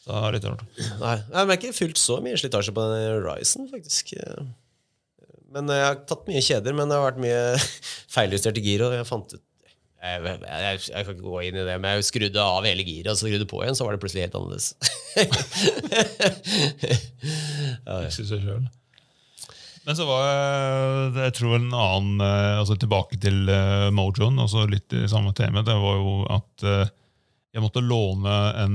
[0.07, 0.63] Så- er det litt rart.
[1.01, 4.13] Nei, jeg har ikke fulgt så mye slitasje på den Ryzen, faktisk.
[5.51, 7.41] Men jeg har tatt mye kjeder, men det har vært mye
[8.15, 9.43] feiljusterte gir, og jeg fant ut
[10.07, 12.85] jeg, jeg, jeg, jeg kan ikke gå inn i det, men jeg skrudde av hele
[12.87, 14.69] giret, og så skrudde på igjen, så var det plutselig helt annerledes.
[16.87, 16.87] ja,
[17.87, 18.01] ja.
[18.07, 18.69] Fikse seg selv.
[19.87, 24.65] Men så var jeg, jeg tror en annen eh, altså Tilbake til uh, Mojoen, altså
[24.71, 25.63] litt i samme tema.
[25.67, 26.89] Det var jo at eh,
[27.57, 28.75] jeg måtte låne en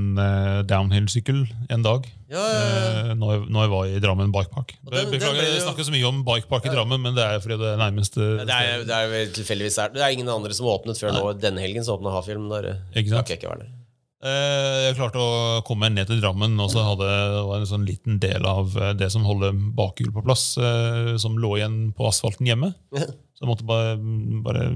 [0.65, 2.07] downhill-sykkel en dag.
[2.31, 2.77] Ja, ja, ja.
[3.11, 4.71] eh, når, jeg, når jeg var i Drammen Bikepark.
[4.87, 7.43] Den- den Beklager, ble jeg snakker så mye om Bikepark i Drammen, men det er
[7.43, 9.93] fordi det er nærmeste Det er, det er tilfeldigvis der.
[9.99, 11.27] Det er ingen andre som åpnet før nå.
[11.43, 13.19] Denne helgen så åpna Hafjell, men der Ikke sant?
[13.21, 13.77] rakk jeg ikke være der.
[14.21, 17.69] Eh, Jeg klarte å komme meg ned til Drammen, og så hadde det var en
[17.69, 21.79] sånn liten del av eh, det som holder bakhjul på plass, eh, som lå igjen
[21.97, 22.69] på asfalten hjemme.
[22.93, 23.95] Så jeg måtte bare,
[24.45, 24.67] bare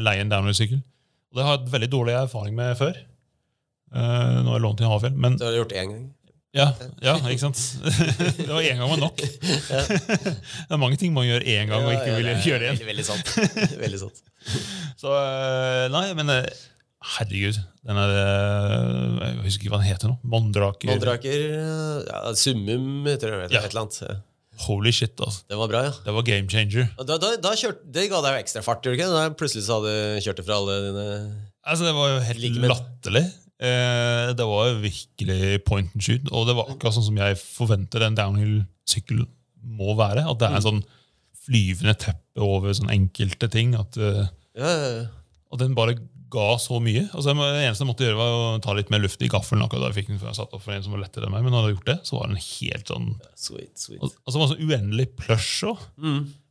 [0.00, 0.80] leie en downhill-sykkel.
[0.80, 2.96] Og Det har jeg hatt veldig dårlig erfaring med før.
[3.96, 5.18] Nå har jeg lånt i Havfjell.
[5.20, 6.06] Men Det har du gjort én gang.
[6.56, 6.66] ja,
[7.04, 7.60] ja, ikke sant?
[8.40, 9.20] Det var én gang var nok.
[10.70, 12.80] Det er mange ting man gjør én gang og ikke vil vil det gjøre igjen.
[12.80, 13.76] Veldig, veldig sant.
[13.84, 14.24] veldig sant.
[15.02, 15.12] Så
[15.92, 16.32] nei, men
[17.16, 17.58] herregud.
[17.86, 20.16] Den er, eh, jeg husker ikke hva den heter nå.
[20.26, 20.90] Mondraker.
[20.90, 21.44] Mondraker
[22.08, 23.52] ja, Summum, heter det.
[23.54, 23.62] Ja.
[23.62, 24.24] Et eller annet.
[24.66, 25.44] Holy shit, altså.
[25.50, 25.92] Det var bra, ja.
[26.06, 26.88] Det var game changer.
[27.04, 29.10] Da, da, da kjørte, det ga deg jo ekstra fart, gjorde det ikke?
[29.12, 31.08] Da plutselig så hadde du kjørt det fra alle dine
[31.66, 33.24] Altså, Det var jo helt Like latterlig.
[33.56, 36.30] Eh, det var jo virkelig point and shoot.
[36.32, 39.24] Og det var akkurat sånn som jeg forventer en downhill-sykkel
[39.76, 40.24] må være.
[40.30, 40.82] At det er en sånn
[41.46, 43.74] flyvende teppe over sånn enkelte ting.
[43.78, 44.24] At, eh,
[44.56, 45.06] Ja, ja, ja.
[45.52, 45.98] og den bare
[46.36, 47.06] ga så mye.
[47.10, 49.64] Altså, det eneste jeg måtte gjøre, var å ta litt mer luft i gaffelen.
[49.64, 51.34] akkurat da jeg fikk den før jeg satt opp for en som var lettere enn
[51.34, 51.44] meg.
[51.46, 53.08] Men når jeg hadde gjort det, så var den helt sånn
[53.46, 54.02] Sweet, sweet.
[54.04, 55.86] Og var så uendelig plush òg.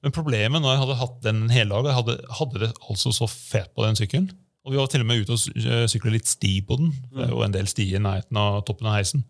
[0.06, 3.14] Men problemet når jeg hadde hatt den en hel dag, jeg hadde, hadde det altså
[3.16, 4.34] så fett på den sykkelen.
[4.66, 6.92] Og vi var til og med ute og eh, sykla litt sti på den.
[7.14, 9.22] Det er jo en del sti i nærheten av toppen av heisen.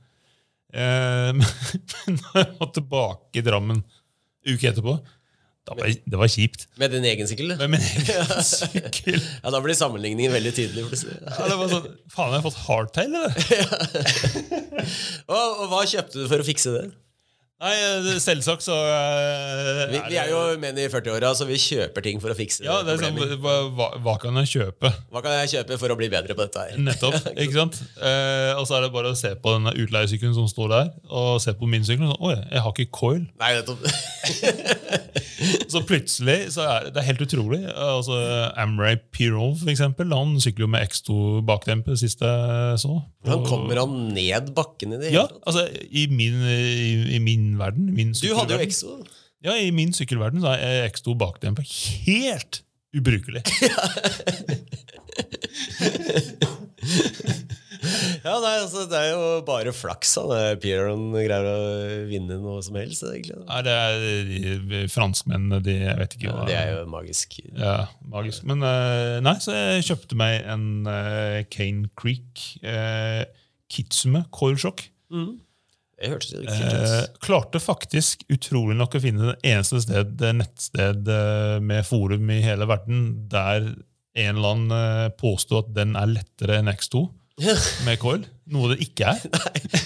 [0.71, 1.31] Eh,
[1.91, 3.83] men når jeg var tilbake i Drammen
[4.45, 4.95] uke etterpå,
[5.65, 6.67] da var det, det var kjipt.
[6.77, 7.55] Med din egen sykkel.
[7.57, 9.17] Med min egen sykkel.
[9.17, 10.83] Ja, da blir sammenligningen veldig tydelig.
[10.91, 11.15] plutselig.
[11.25, 13.33] Ja, det var sånn, Faen, har fått hardtail, eller?
[15.25, 16.83] Og, og hva kjøpte du for å fikse det?
[17.55, 22.03] Nei, eh, selvsagt så eh, Vi, vi er jo menn i 40-åra, så vi kjøper
[22.03, 24.91] ting for å fikse Ja, det er sånn, hva, hva, kan jeg kjøpe?
[25.13, 26.75] Hva kan jeg kjøpe for å bli bedre på dette her?
[26.83, 27.15] Nettopp.
[27.45, 27.79] ikke sant?
[27.95, 31.39] Eh, og så er det bare å se på den utleiesykkelen som står der, og
[31.43, 32.11] se på min sykkel.
[32.11, 33.23] og Oi, jeg har ikke coil.
[33.39, 33.87] Nei, nettopp.
[35.71, 37.59] Så plutselig så er det, det er helt utrolig.
[37.67, 38.15] Altså,
[38.61, 42.93] Amray Pirov, for eksempel, han sykler jo med X2 bakdemper sist jeg så.
[43.25, 45.43] Hvordan kommer han ned bakken i det Ja, hele tatt?
[45.49, 48.97] altså, i min, i, i min verden min Du hadde jo Exo.
[49.45, 51.65] Ja, I min sykkelverden så er X2 på
[52.07, 52.63] helt
[52.95, 53.43] ubrukelig.
[58.25, 60.31] Ja, nei, altså, det er jo bare flaks han
[60.61, 61.57] Pieron greier å
[62.09, 63.03] vinne noe som helst.
[63.05, 63.37] egentlig.
[63.45, 67.37] Nei, det er de franskmennene, de Jeg vet ikke hva Det er jo magisk.
[67.53, 67.77] Ja,
[68.11, 68.45] magisk.
[68.49, 70.67] Men eh, nei, så jeg kjøpte meg en
[71.53, 73.23] Kane Creek eh,
[73.71, 74.87] Kitsume coilshock.
[75.13, 75.35] Mm.
[75.95, 76.71] Det hørtes kult ut.
[76.75, 82.31] Eh, klarte faktisk utrolig nok å finne det eneste sted, det nettsted eh, med forum
[82.35, 83.71] i hele verden der
[84.15, 87.05] en eller annen eh, påsto at den er lettere enn X2
[87.87, 88.21] med coil.
[88.53, 89.23] Noe det ikke er.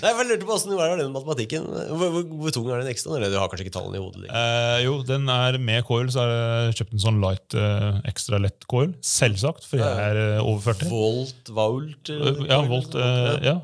[0.03, 1.63] Nei, jeg lurte på hvordan det var den matematikken.
[1.65, 3.15] Hvor, hvor, hvor tung er den ekstra?
[3.15, 4.25] Eller du har kanskje ikke tallene i hodet?
[4.27, 8.41] Eh, jo, den er med coil, så har jeg kjøpt en sånn light eh, ekstra
[8.43, 8.91] lett coil.
[9.05, 10.91] Selvsagt, for jeg er over 40.
[10.91, 12.11] Volt, volt
[12.51, 13.55] Ja, volt, eh, ja.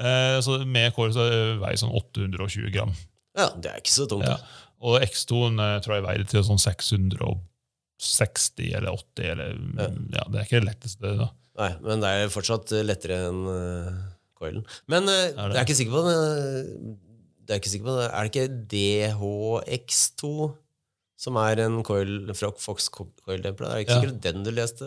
[0.00, 1.20] Eh, så med coil så
[1.60, 2.92] veier sånn 820 gram.
[3.36, 4.26] Ja, det er ikke så tungt.
[4.28, 4.36] Ja.
[4.82, 9.30] Og X2 eh, tror jeg veier til sånn 660 eller 80.
[9.34, 9.88] Eller, ja.
[10.26, 11.06] Det er ikke det letteste.
[11.20, 11.26] da.
[11.60, 13.90] Nei, men det er fortsatt eh, lettere enn uh,
[14.40, 14.64] coilen.
[14.90, 15.52] Men uh, Er det?
[15.52, 16.16] jeg er ikke sikker på det.
[17.44, 18.06] det er, ikke sikker på det.
[18.08, 20.22] er det ikke DHX2
[21.22, 23.68] som er en coil fra Fox coil-dempler?
[23.68, 24.00] Er det ikke Ja.
[24.02, 24.82] sikkert den du leste?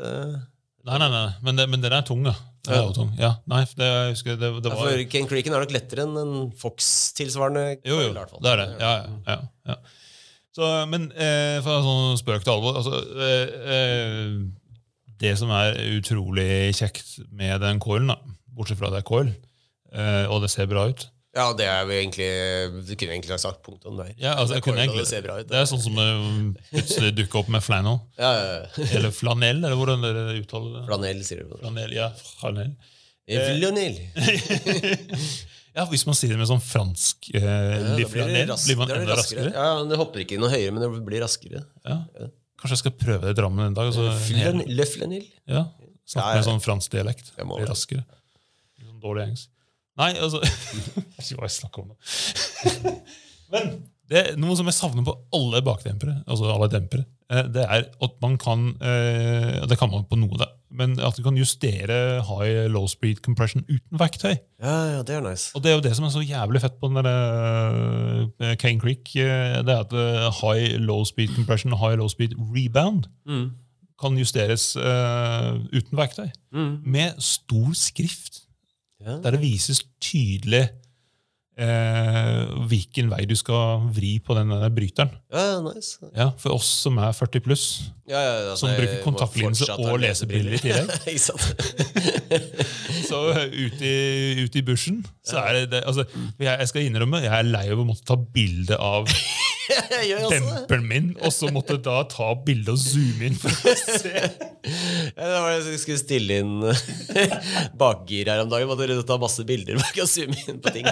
[0.86, 2.36] Nei, nei, nei, men, det, men den er tung, da.
[2.66, 3.12] Det er jo tung.
[3.18, 6.06] Ja, nei, det, jeg husker det, det Ja, var for Ken Creeken er nok lettere
[6.06, 8.68] enn en Fox-tilsvarende Jo, jo, det er det.
[8.82, 9.38] Ja, ja, ja,
[9.72, 9.78] ja.
[10.56, 14.38] Så, men eh, for sånn spøk til alvor altså, eh, eh,
[15.20, 18.14] Det som er utrolig kjekt med den coilen,
[18.56, 19.34] bortsett fra at det er coil,
[19.92, 22.28] eh, og det ser bra ut Ja, det er jo egentlig
[22.88, 24.14] Du kunne egentlig ha sagt punktum der.
[24.18, 25.48] ja, altså, Det egentlig, det bra ut.
[25.50, 26.28] Det er sånn som eh,
[26.72, 28.00] plutselig dukker opp med flannel.
[28.24, 28.86] Ja, ja, ja.
[29.00, 30.86] Eller flanell, eller hvordan dere uttaler det.
[30.88, 31.58] Flanell, sier du.
[31.60, 32.08] Flanell, ja,
[32.40, 32.72] flanell.
[33.28, 34.00] Flanell.
[35.76, 38.92] Ja, Hvis man sier det med sånn fransk eh, Ja, blir flanell, ras- blir man
[38.96, 39.50] enda raskere.
[39.52, 41.66] Ja, det hopper ikke noe høyere, men det blir raskere.
[41.84, 41.98] Ja.
[42.62, 43.90] Kanskje jeg skal prøve det i Drammen en dag.
[43.92, 44.06] Altså,
[44.40, 45.26] hel- Le flanell.
[45.52, 45.66] Ja,
[46.08, 47.34] Snakke med sånn fransk dialekt.
[47.36, 48.06] Blir raskere.
[48.80, 49.50] Sånn dårlig engelsk.
[49.98, 52.96] Nei, altså Jeg vet ikke hva jeg snakker om nå.
[53.54, 53.76] Men
[54.10, 57.88] det er noe som jeg savner på alle bakdempere, altså alle dempere, eh, det er
[58.06, 61.98] at man kan eh, Det kan man på noe, da, men at du kan justere
[62.28, 64.36] high low speed compression uten verktøy.
[64.62, 65.50] Ja, ja, det er nice.
[65.58, 67.10] Og det er jo det som er så jævlig fett på den der
[68.44, 69.10] uh, Cane Creek.
[69.18, 73.48] eh, det er at eh, high low speed compression og high low speed rebound Mm.
[73.98, 76.28] kan justeres eh, uten verktøy.
[76.54, 76.76] Mm.
[76.86, 78.44] Med stor skrift,
[79.04, 79.20] Ja.
[79.24, 80.70] der det vises tydelig
[81.60, 85.12] eh, hvilken vei du skal vri på den bryteren.
[85.34, 86.00] ja, ja, nice.
[86.16, 87.66] Ja, For oss som er 40 pluss,
[88.10, 91.20] Ja, ja, som bruker kontaktlinse og lesebriller i tillegg,
[93.10, 96.06] så ute i, ut i bushen så er det, det altså,
[96.40, 99.10] jeg, jeg skal innrømme, jeg er lei av å måtte ta bilde av
[99.70, 104.14] jeg også min, og så måtte da ta bilde og zoome inn for å se.
[104.66, 106.54] Ja, det var det jeg skulle stille inn
[107.78, 108.70] bakgir her om dagen.
[108.72, 110.90] Måtte ta masse bilder bak og zoome inn på ting.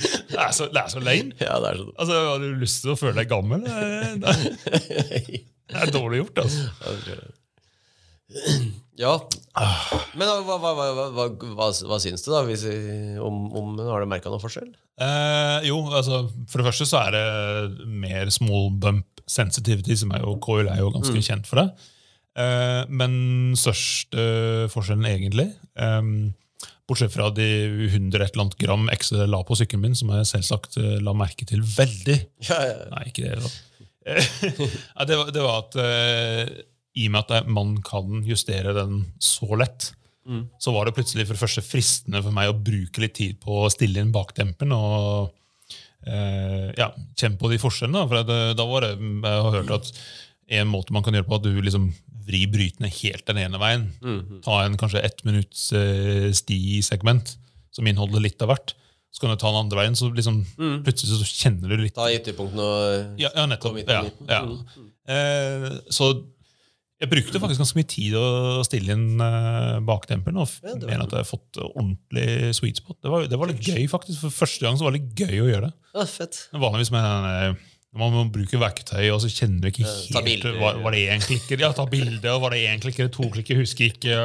[0.00, 1.34] Det er så, det er så lame.
[1.40, 1.94] Ja, det er sånn.
[1.96, 3.64] Altså, Har du lyst til å føle deg gammel?
[3.64, 4.40] Det er,
[5.72, 6.68] det er dårlig gjort, altså.
[9.00, 9.14] Ja.
[10.12, 12.42] Men hva, hva, hva, hva, hva, syns du, da?
[12.44, 12.66] Hvis,
[13.24, 14.68] om, om Har du merka noen forskjell?
[15.00, 20.20] Eh, jo, altså, for det første så er det mer small bump sensitivity, som er
[20.24, 21.88] jo, coil er jo ganske kjent for det.
[22.36, 23.14] Eh, men
[23.58, 24.26] største
[24.70, 25.48] forskjellen egentlig
[25.80, 26.12] eh,
[26.90, 27.46] Bortsett fra de
[27.88, 31.14] 100 et eller annet gram ekstra la på sykkelen min, som jeg selvsagt eh, la
[31.16, 32.18] merke til veldig.
[32.48, 32.78] Ja, ja.
[32.92, 33.52] Nei, ikke det.
[34.10, 36.52] ja, det, var, det var at eh,
[36.98, 39.92] i og med at man kan justere den så lett,
[40.30, 40.42] Mm.
[40.60, 43.62] så var det plutselig for det første fristende for meg å bruke litt tid på
[43.64, 45.30] å stille inn bakdemperen og
[46.06, 48.02] eh, ja, kjenne på de forskjellene.
[48.06, 49.88] For det, da var det, jeg har hørt at
[50.60, 51.88] en måte man kan gjøre på, at du liksom
[52.28, 53.88] vrir brytene helt den ene veien.
[54.04, 54.40] Mm.
[54.44, 57.34] Ta en kanskje ett minutts eh, stisegment
[57.74, 58.74] som inneholder litt av hvert.
[59.10, 60.42] Så kan du ta den andre veien, så liksom,
[60.84, 63.80] plutselig så kjenner du litt Ta ytterpunktene og ja, ja nettopp.
[63.82, 64.44] Ja, ja.
[64.46, 64.92] Mm.
[65.10, 66.12] Eh, så
[67.00, 68.24] jeg brukte faktisk ganske mye tid å
[68.66, 72.98] stille inn eh, bakdemperen, og Ja, mener at jeg har fått ordentlig sweet spot.
[73.00, 74.20] Det var, det var litt gøy, faktisk.
[74.26, 75.72] For første gang så var det litt gøy å gjøre det.
[75.96, 76.42] Ja, fett.
[76.52, 80.28] Men Vanligvis med den, eh, når man bruker verktøy, og så kjenner du ikke helt
[80.28, 80.60] bilder.
[80.60, 81.64] var, var det én klikker.
[81.64, 84.20] Ja, ta bilde, og var det én klikker, to klikker, husker ikke.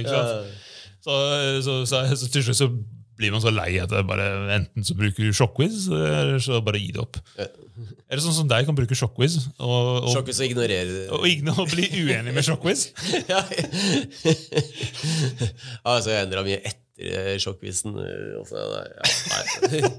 [0.00, 0.60] Ikke sant?
[1.04, 1.14] Så,
[1.60, 2.70] så, så, så til slutt så
[3.18, 6.82] blir man så lei at det bare, enten så bruker du Shockwiz, eller så bare
[6.82, 7.18] gi det opp.
[7.34, 11.54] Er det sånn som deg kan bruke Shockwiz og, og, Sjokk og ignorere og, ikke
[11.54, 12.80] og bli uenig med Shockwiz?
[13.32, 13.40] ja.
[15.90, 17.34] altså, jeg endra mye etter eh,
[18.38, 19.90] også, nei, ja.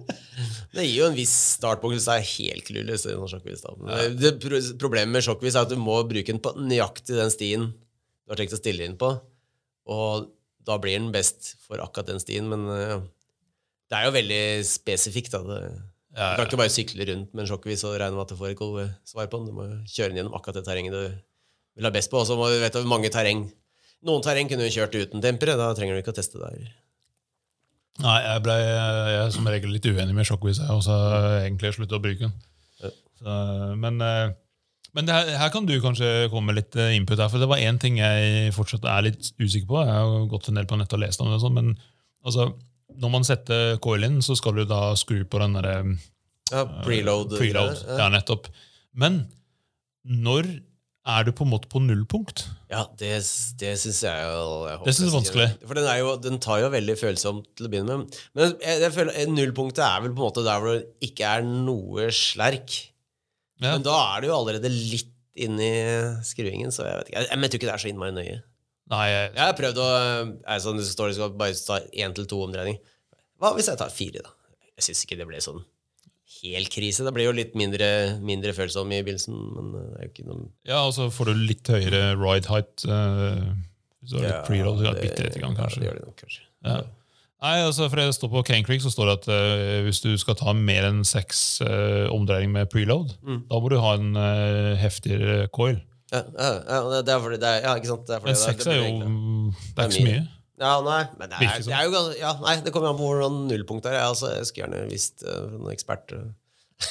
[0.75, 3.05] Det gir jo en viss startpunkt hvis det er helt clueless.
[3.07, 7.63] Det pro problemet med shockwiz er at du må bruke den på nøyaktig den stien
[7.71, 9.09] du har tenkt å stille inn på.
[9.93, 10.27] Og
[10.65, 13.03] da blir den best for akkurat den stien, men eh,
[13.91, 15.35] det er jo veldig spesifikt.
[15.35, 15.59] da.
[16.15, 18.53] Du kan ikke bare sykle rundt med en sjokkvis og regne med at du får
[18.53, 19.51] et godt svar på den.
[19.51, 21.03] Du må kjøre den gjennom akkurat det terrenget du
[21.75, 22.21] vil ha best på.
[22.21, 23.45] Og så må du vite mange terreng.
[24.05, 25.57] Noen terreng kunne du kjørt uten dempere.
[25.59, 26.71] Da trenger du ikke å teste der.
[28.03, 31.43] Nei, jeg ble jeg er som regel litt uenig med sjokkvis, og så har jeg
[31.45, 32.33] egentlig sluttet å bruke den.
[33.15, 33.35] Så,
[33.79, 34.33] men eh,
[34.95, 37.49] men det her, her kan du kanskje komme med litt eh, input, her, for det
[37.51, 39.81] var én ting jeg fortsatt er litt usikker på.
[39.83, 41.73] Jeg har gått en del på nettet og lest om det, sånn, men
[42.25, 42.49] altså,
[43.01, 45.75] når man setter coil inn, så skal du da skru på den derre
[46.53, 47.35] Ja, preload.
[47.35, 47.81] preload.
[47.83, 48.05] Ja.
[48.05, 48.47] Ja, nettopp.
[48.95, 49.25] Men
[50.05, 50.47] når
[51.05, 52.45] er du på en måte på nullpunkt?
[52.71, 53.11] Ja, det,
[53.61, 55.47] det syns jeg jo jeg Det synes jeg er vanskelig.
[55.67, 58.17] For den, jo, den tar jo veldig følsomt til å begynne med.
[58.33, 61.29] Men jeg, jeg føler eh, nullpunktet er vel på en måte der hvor det ikke
[61.35, 62.79] er noe slerk.
[63.63, 63.75] Ja.
[63.75, 65.69] Men da er du jo allerede litt inni
[66.27, 67.21] skruingen, så jeg vet ikke.
[67.23, 68.41] Jeg, jeg tror ikke det er så innmari nøye.
[68.93, 69.85] Nei, jeg, Jeg har prøvd å
[70.55, 72.77] altså, Det står det skal bare ta én til to omdreining.
[73.41, 74.35] Hva hvis jeg tar fire, da?
[74.75, 75.63] Jeg syns ikke det ble sånn
[76.41, 77.05] helt krise.
[77.05, 77.87] Det blir jo litt mindre,
[78.23, 81.43] mindre følsom i begynnelsen, men det er jo ikke noe ja, og så får du
[81.47, 82.85] litt høyere ride height.
[82.85, 83.49] eh,
[84.01, 86.05] hvis du har litt preload, så er det bitte lite grann, Ja, det gjør det
[86.05, 86.45] nok, kanskje.
[86.65, 86.77] Ja.
[87.43, 90.11] Nei, altså for det står På Cane Creek så står det at uh, hvis du
[90.17, 93.41] skal ta mer enn seks uh, omdreininger med preload, Mm.
[93.49, 95.75] da må du ha en uh, heftigere coil.
[96.13, 98.05] Ja, ja, ja, det- er fordi det er, ja, ikke sant?
[98.07, 98.85] Det er fordi Men seks er jo
[99.75, 100.23] Det er ikke så mye.
[100.55, 101.67] Ja, nei, men det er, sånn.
[101.67, 103.97] det er jo ja, Nei, det kommer an på hvordan nullpunktet er.
[103.99, 106.23] Jeg, altså, jeg skulle gjerne visst uh, noen ekspert ja.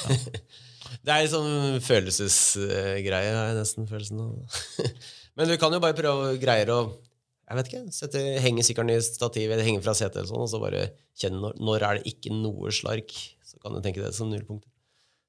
[1.04, 4.61] Det er sånn følelsesgreie, har jeg nesten følelsen av.
[5.37, 6.78] men du kan jo bare prøve greier å
[7.44, 10.50] jeg vet ikke, setter, henger sykkelen i stativet, eller henger fra setet, eller sånn, og
[10.52, 10.87] så bare
[11.20, 13.12] kjenner når, når er det ikke noe slark.
[13.44, 14.64] Så kan du tenke det som nullpunkt.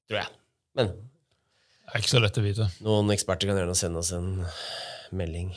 [0.08, 0.32] Tror jeg.
[0.78, 2.68] Men Det er ikke så lett å vite.
[2.84, 4.30] noen eksperter kan gjerne sende oss en
[5.16, 5.52] melding.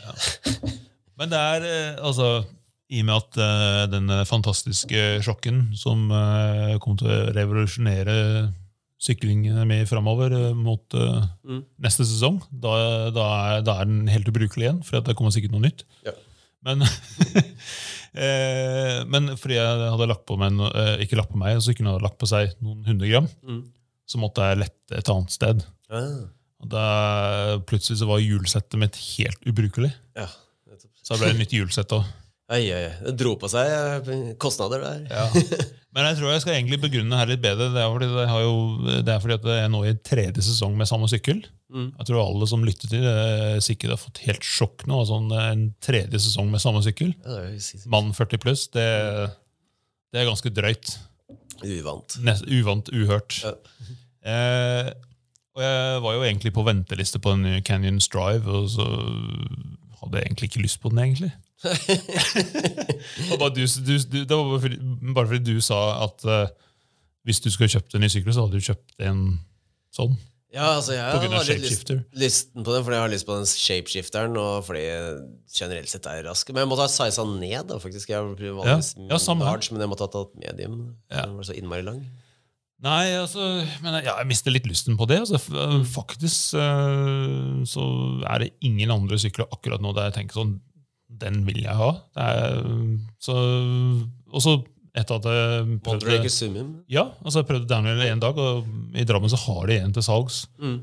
[1.19, 2.27] Men det er eh, altså
[2.89, 8.15] I og med at uh, den fantastiske sjokken som uh, kommer til å revolusjonere
[8.99, 11.61] syklingen med framover eh, mot eh, Mm.
[11.79, 12.73] neste sesong, da,
[13.15, 15.85] da, er, da er den helt ubrukelig igjen, for det kommer sikkert noe nytt.
[16.05, 16.11] Ja.
[16.65, 16.81] Men,
[18.19, 21.75] eh, men fordi jeg hadde lagt på meg, no- eh, ikke lagt på meg, så
[21.77, 23.61] kunne jeg lagt på seg noen hundre gram, Mm.
[24.09, 25.63] så måtte jeg lette et annet sted.
[25.89, 26.03] Ja.
[26.59, 26.85] Og da,
[27.69, 29.93] plutselig så var hjulsettet mitt helt ubrukelig.
[30.19, 30.27] ja.
[31.09, 32.03] Så det ble et nytt hjulsett òg.
[32.49, 32.85] Ai, ai.
[33.05, 35.03] Det dro på seg eh, kostnader der.
[35.11, 35.27] Ja.
[35.93, 37.69] Men jeg tror jeg skal egentlig begrunne her litt bedre.
[37.73, 38.55] Det er fordi, det har jo,
[39.05, 41.43] det er fordi at jeg er nå i tredje sesong med samme sykkel.
[41.69, 41.91] Mm.
[41.97, 45.01] Jeg tror alle som lytter til det, sikkert har fått helt sjokk nå.
[45.01, 47.13] Altså en tredje sesong med samme sykkel.
[47.89, 48.87] Mann 40 pluss, det,
[50.13, 50.95] det er ganske drøyt.
[51.65, 52.17] uvant.
[52.25, 53.41] Nest, uvant, uhørt.
[53.45, 53.53] Ja.
[54.29, 54.89] Eh,
[55.57, 58.85] og jeg var jo egentlig på venteliste på den Canyon Strive, og så
[59.99, 61.33] hadde jeg egentlig ikke lyst på den, egentlig.
[63.39, 64.77] Bare du, du, du, det var bare fordi,
[65.15, 66.47] bare fordi du sa at uh,
[67.27, 69.23] hvis du skulle kjøpt en ny sykkel, så hadde du kjøpt en
[69.95, 70.15] sånn.
[70.49, 73.27] Ja, altså jeg På grunn av har lyst, lysten på den, fordi jeg har lyst
[73.27, 74.81] på den shapeshifteren, og fordi
[75.53, 76.49] generelt sett er rask.
[76.49, 78.09] Men jeg måtte ha siza ned, da, faktisk.
[78.09, 79.43] Jeg vanligvis Ja, her.
[79.43, 80.79] large, men jeg måtte ha tatt medium.
[81.11, 81.27] Ja.
[81.27, 82.01] Den var så innmari lang.
[82.79, 83.43] Nei, altså,
[83.83, 85.19] men ja, jeg mister litt lysten på det.
[85.25, 85.37] Altså,
[85.91, 87.85] faktisk eh, så
[88.23, 90.55] er det ingen andre sykler akkurat nå der jeg tenker sånn
[91.21, 91.93] Den vil jeg ha.
[92.17, 92.27] Det
[93.23, 93.35] så,
[94.29, 94.59] og så
[94.97, 96.63] etter at jeg prøvde?
[96.91, 100.05] Ja, altså jeg prøvde Daniel en dag, og i Drammen så har de en til
[100.05, 100.47] salgs.
[100.59, 100.79] Mm.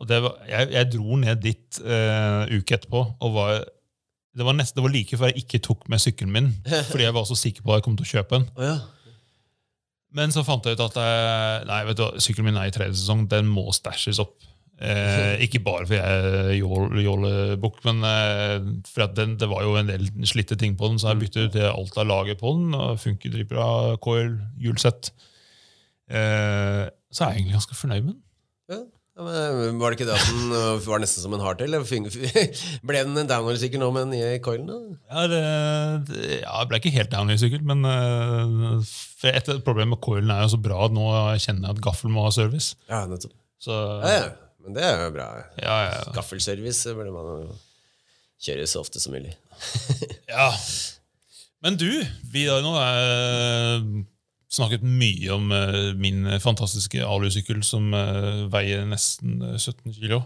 [0.00, 3.58] Og det var, jeg, jeg dro ned dit uh, uke etterpå, og var,
[4.32, 6.48] det, var nesten, det var like før jeg ikke tok med sykkelen min,
[6.90, 8.48] fordi jeg var så sikker på at jeg kom til å kjøpe den.
[8.56, 8.78] Oh, ja.
[10.16, 12.96] Men så fant jeg ut at jeg, nei, vet du, sykkelen min er i tredje
[12.98, 14.38] sesong, den må stæsjes opp.
[14.80, 18.54] Eh, ikke bare fordi jeg jål- jålebukk, men eh,
[18.88, 21.50] for at den, det var jo en del slitte ting på den, så jeg byttet
[21.52, 22.72] ut alt av lager på den.
[22.78, 23.66] og Funker dritbra.
[24.00, 25.10] Coil, hjulsett.
[26.10, 28.24] Eh, så er jeg egentlig ganske fornøyd med den.
[28.72, 28.80] ja.
[29.20, 31.74] Men Var det ikke det at den øh, var nesten som en hardtail?
[32.88, 34.70] Ble den en downhill-sykkel nå med den nye coilen?
[34.70, 34.78] da?
[35.12, 35.40] Ja, det,
[36.08, 38.80] det, ja, ble ikke helt down i sykkel, men eh,
[39.20, 41.04] for et problem med coilen er jo så bra at nå
[41.36, 42.78] kjenner jeg at gaffelen må ha service.
[42.88, 43.34] Ja, nettopp.
[43.60, 44.30] Så, Ja, ja.
[44.76, 45.26] Det er jo bra.
[45.60, 47.58] ja, ja, Gaffelservice burde man jo
[48.40, 49.34] kjøre så ofte som mulig.
[50.32, 50.48] ja.
[51.60, 51.90] Men du,
[52.32, 53.90] vi har nå eh,
[54.50, 60.22] snakket mye om eh, min fantastiske alusykkel som eh, veier nesten eh, 17 kilo.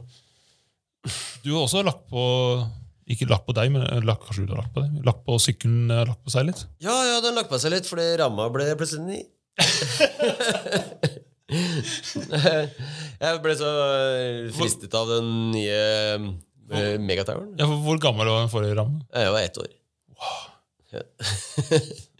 [1.44, 2.22] Du har også lagt på
[3.10, 5.36] ikke lagt på deg, men eh, lagt, kanskje du har lagt på deg, lagt på
[5.42, 6.64] sykkelen eh, lagt på seg litt?
[6.84, 9.20] Ja, ja, den lagt på seg litt, fordi ramma ble plutselig ny.
[13.24, 15.80] jeg ble så øh, fristet av den nye
[16.20, 17.54] uh, megatoweren.
[17.60, 19.02] Ja, Hvor gammel var den forrige rammen?
[19.14, 19.70] Jeg var ett år.
[20.94, 21.02] Ja.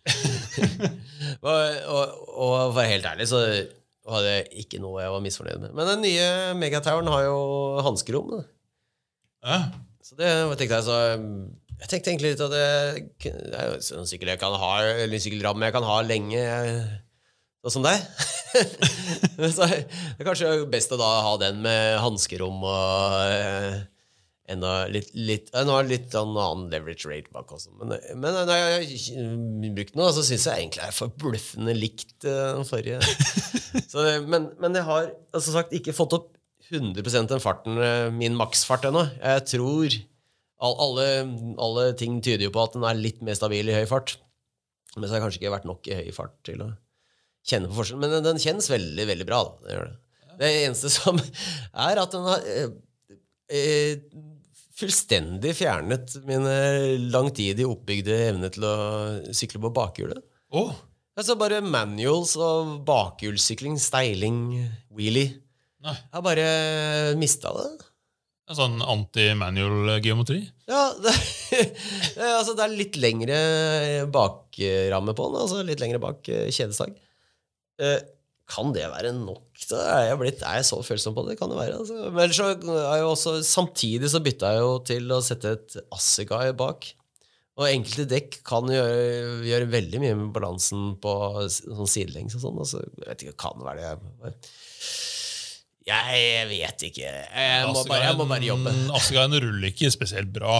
[1.44, 1.56] og,
[1.88, 3.40] og, og for helt ærlig så
[4.10, 5.74] hadde jeg ikke noe jeg var misfornøyd med.
[5.76, 6.26] Men den nye
[6.60, 7.38] megatoweren har jo
[7.86, 8.34] hanskerom.
[9.44, 9.60] Ja.
[10.04, 10.28] Så det
[10.60, 10.96] tenkte jeg så
[11.80, 12.66] Jeg tenkte egentlig litt at det,
[13.24, 14.72] det er jo sånn sykkel jeg kan ha,
[15.04, 17.00] eller sykkelramme jeg kan ha lenge, jeg-
[17.64, 18.04] sånn som deg.
[19.56, 19.80] så det
[20.20, 23.82] er kanskje best å da ha den med hanskerom og eh,
[24.52, 27.72] enda litt, litt er det litt sånn annen leverage rate bak også.
[27.80, 32.28] Men, men når jeg har brukt den, så syns jeg egentlig jeg er forbløffende likt
[32.28, 33.00] eh, den forrige.
[33.90, 36.28] Så, men, men jeg har altså sagt ikke fått opp
[36.70, 39.06] 100% den farten, eh, min maksfart ennå.
[39.18, 39.96] Jeg tror
[40.64, 41.08] all, alle,
[41.60, 44.16] alle ting tyder jo på at den er litt mer stabil i høy fart.
[44.94, 46.70] Men så har jeg kanskje ikke vært nok i høy fart til å
[47.44, 48.02] kjenne på forskjellen.
[48.04, 49.42] Men den, den kjennes veldig, veldig bra.
[49.44, 49.66] Da.
[49.66, 50.38] Det, gjør det.
[50.40, 52.72] det eneste som er at den har eh,
[53.60, 54.32] eh,
[54.74, 58.74] fullstendig fjernet min eh, langtidig oppbygde evne til å
[59.36, 60.24] sykle på bakhjulet.
[60.54, 60.74] Oh.
[61.14, 64.38] Altså bare manuals og bakhjulssykling, steiling,
[64.90, 65.36] wheelie.
[65.84, 65.94] nei.
[65.94, 66.46] Jeg har bare
[67.20, 67.68] mista det.
[68.50, 70.42] En sånn anti-manual geometri?
[70.68, 71.14] Ja, det,
[72.18, 73.38] altså det er litt lengre
[74.12, 75.38] bakramme på den.
[75.40, 76.92] Altså litt lengre bak eh, kjedestag.
[77.82, 78.00] Eh,
[78.50, 79.46] kan det være nok?
[79.70, 81.38] Da er jeg, blitt, er jeg så følsom på det?
[81.40, 81.78] Kan det være.
[81.80, 82.02] Altså.
[82.10, 85.78] Men ellers så er jeg også, samtidig så bytta jeg jo til å sette et
[85.94, 86.90] Assegai bak.
[87.54, 91.12] Og enkelte dekk kan gjøre, gjøre veldig mye med balansen på
[91.54, 92.62] sånn sidelengs og sånn.
[92.64, 93.92] Altså, jeg vet ikke, kan det være
[94.24, 94.34] det?
[95.84, 97.12] Jeg, vet ikke.
[97.14, 98.74] Jeg må, bare, jeg må bare jobbe.
[98.98, 100.58] Assegaien ruller ikke spesielt bra.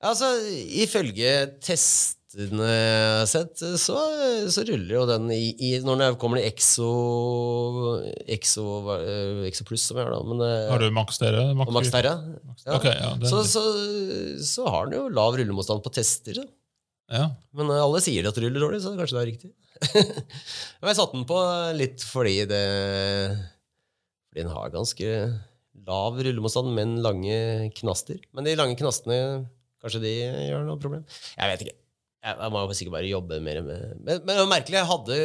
[0.00, 0.32] Altså,
[0.80, 3.96] ifølge testene jeg sett, så,
[4.54, 6.86] så ruller jo den i, i Når den kommer i Exo
[8.30, 11.48] Exo, eh, Exo Pluss, som jeg har da, men eh, Har du Max Terra?
[11.58, 12.76] Max, Max Terra, ja.
[12.76, 13.64] Okay, ja, så, så,
[14.46, 16.38] så har den jo lav rullemotstand på tester.
[17.10, 17.26] Ja.
[17.56, 19.52] Men eh, alle sier at det ruller dårlig, så kanskje det er riktig.
[20.78, 21.38] Men jeg satte den på
[21.72, 22.64] litt fordi det
[24.28, 25.12] Fordi den har ganske
[25.88, 28.20] lav rullemotstand, men lange knaster.
[28.36, 29.46] Men de lange knastene,
[29.82, 31.06] kanskje de gjør noe problem?
[31.34, 31.79] Jeg vet ikke.
[32.20, 34.76] Jeg, må jo sikkert bare jobbe mer med Men, men det var merkelig.
[34.76, 35.20] Jeg hadde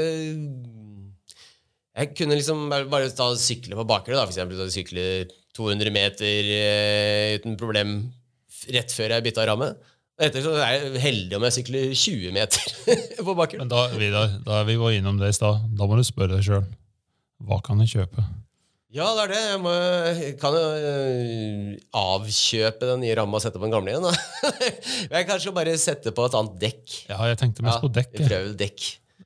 [1.95, 4.71] Jeg kunne liksom bare, ta sykle på bakhjulet, da, for eksempel.
[4.71, 5.07] Sykle
[5.55, 7.97] 200 meter eh, uten problem
[8.75, 9.73] rett før jeg bytta ramme.
[10.15, 12.63] Etter så er jeg heldig om jeg sykler 20 meter
[13.27, 13.65] på bakhjulet.
[13.65, 16.47] Men da, Vidar, da vi var innom det i stad, da må du spørre deg
[16.47, 16.65] sjøl.
[17.43, 18.23] Hva kan jeg kjøpe?
[18.95, 19.39] Ja, det er det.
[19.43, 19.71] Jeg må,
[20.15, 24.05] jeg kan jo øh, avkjøpe den nye ramma og sette på den gamle igjen.
[24.07, 24.13] Da.
[25.17, 26.93] jeg kanskje bare sette på et annet dekk.
[27.09, 28.13] Ja, jeg tenkte mest på dekk.
[28.15, 28.29] jeg.
[28.29, 28.85] Prøv dekk.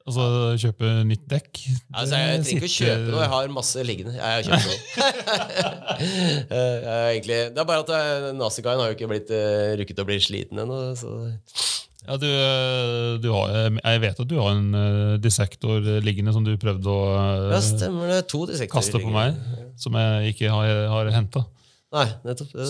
[0.10, 0.23] Altså
[0.58, 1.60] kjøpe nytt dekk.
[1.93, 3.21] Altså, jeg trenger ikke å kjøpe noe.
[3.21, 4.15] Jeg har masse liggende.
[4.17, 4.79] Jeg har kjøpt noe.
[5.99, 10.05] Eh, egentlig, det er bare at jeg- Nasikaien har jo ikke blitt, uh, rukket å
[10.08, 10.77] bli sliten ennå.
[12.07, 16.45] Ja, du, eh, du har, jeg vet at du har en uh, dissektor liggende som
[16.47, 18.21] du prøvde å eh, Ja, stemmer det.
[18.31, 19.35] To kaste på meg,
[19.79, 21.43] som jeg ikke har, har henta.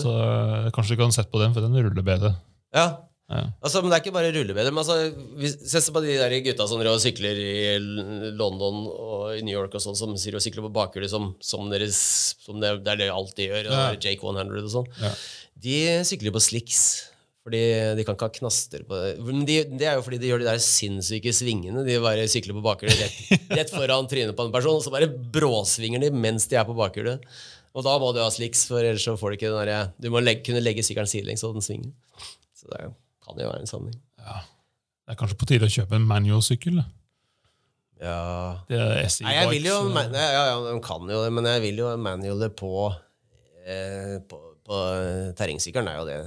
[0.00, 2.34] Så eh, kanskje du kan sette på den, for den ruller bedre.
[2.74, 3.44] Ja, Ja.
[3.62, 4.72] Altså, men Det er ikke bare rullebeder.
[4.74, 7.76] Men altså, hvis, se på de der gutta som og sykler i
[8.34, 11.68] London og i New York og sånn, som sier å sykle på bakhjulet som, som,
[11.70, 12.00] deres,
[12.42, 13.70] som det, det er det de alltid gjør.
[13.70, 13.84] Ja.
[13.94, 14.90] Jake 100 og sånn.
[14.98, 15.12] Ja.
[15.62, 15.78] De
[16.10, 16.82] sykler på slicks.
[17.40, 17.60] Fordi
[17.96, 19.12] de kan ikke ha knaster på det.
[19.24, 21.86] Men de, det er jo fordi de gjør de der sinnssyke svingene.
[21.86, 23.22] De bare sykler på bakhjulet rett,
[23.62, 26.76] rett foran trynet på en person, og så bare bråsvinger de mens de er på
[26.76, 27.24] bakhjulet.
[27.72, 30.10] Og da må du ha slicks, for ellers så får du ikke den der, Du
[30.12, 31.92] må legge, kunne legge sykkelen sidelengs, så den svinger.
[32.60, 32.80] Så det
[33.24, 34.00] kan jo være en sammenheng.
[34.20, 36.82] Det er kanskje på tide å kjøpe en manual-sykkel.
[38.00, 38.18] Ja
[38.68, 41.32] Det er Nei, jeg vil jo Bikes, ma- eh, Ja, ja, de kan jo det,
[41.36, 42.70] men jeg vil jo manualet på
[43.68, 44.78] eh, På, på
[45.36, 45.88] terrengsykkelen.
[45.90, 46.20] er jo det.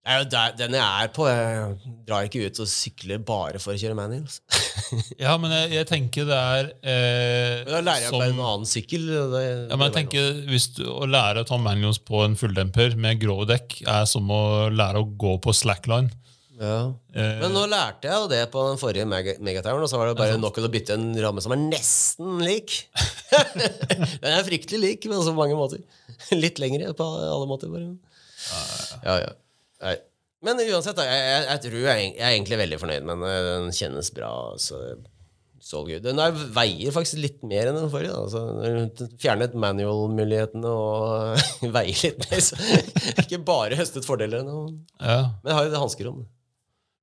[0.00, 1.26] Det er jo der, den jeg er på.
[1.28, 1.74] Jeg
[2.08, 4.40] drar ikke ut og sykler bare for å kjøre manuals.
[5.20, 8.40] Ja, men jeg, jeg tenker det er eh, Men da lærer jeg som- på en
[8.42, 9.04] annen sykkel.
[9.30, 12.96] Det, Ja, men jeg tenker hvis du, Å lære å ta manuals på en fulldemper
[12.98, 14.40] med grå dekk er som å
[14.72, 16.08] lære å gå på slackline.
[16.58, 16.78] ja.
[17.14, 20.10] Eh, Men nå lærte jeg jo det på den forrige meg Megatoweren, og så var
[20.10, 22.80] det bare nok til å bytte en ramme som er nesten lik.
[24.24, 25.84] den er fryktelig lik på så mange måter.
[26.34, 27.94] Litt lengre på alle måter, bare.
[29.04, 29.30] Ja, ja.
[29.84, 29.96] Nei.
[30.44, 33.48] Men uansett, da, jeg, jeg, jeg tror jeg, jeg er egentlig veldig fornøyd med den.
[33.68, 34.30] Den kjennes bra.
[34.60, 34.78] Så,
[35.60, 36.00] så good.
[36.06, 38.16] Den er, veier faktisk litt mer enn den forrige.
[38.16, 38.24] Da.
[38.32, 42.44] Så, fjernet manual-mulighetene og veier litt mer.
[42.44, 42.56] Så
[43.24, 44.48] ikke bare høstet fordeler.
[44.48, 45.22] ja.
[45.42, 46.20] Men jeg har jo det hanskerom.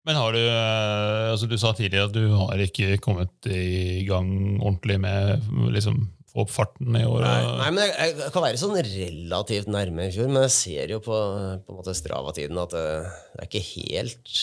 [0.08, 4.30] Men har du eh, altså Du sa tidligere at du har ikke kommet i gang
[4.62, 5.44] ordentlig med
[5.76, 6.06] liksom,
[6.38, 7.24] få opp farten i år.
[7.26, 10.94] Nei, nei, men jeg, jeg kan være sånn relativt nærme i fjor, men jeg ser
[10.94, 11.18] jo på,
[11.66, 12.86] på en måte Strava-tiden at det,
[13.34, 14.38] det er ikke helt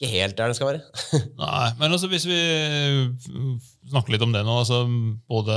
[0.00, 1.02] ikke helt der den skal være.
[1.42, 2.38] Nei, men altså hvis vi
[3.90, 4.86] snakker litt om det nå, altså
[5.28, 5.56] både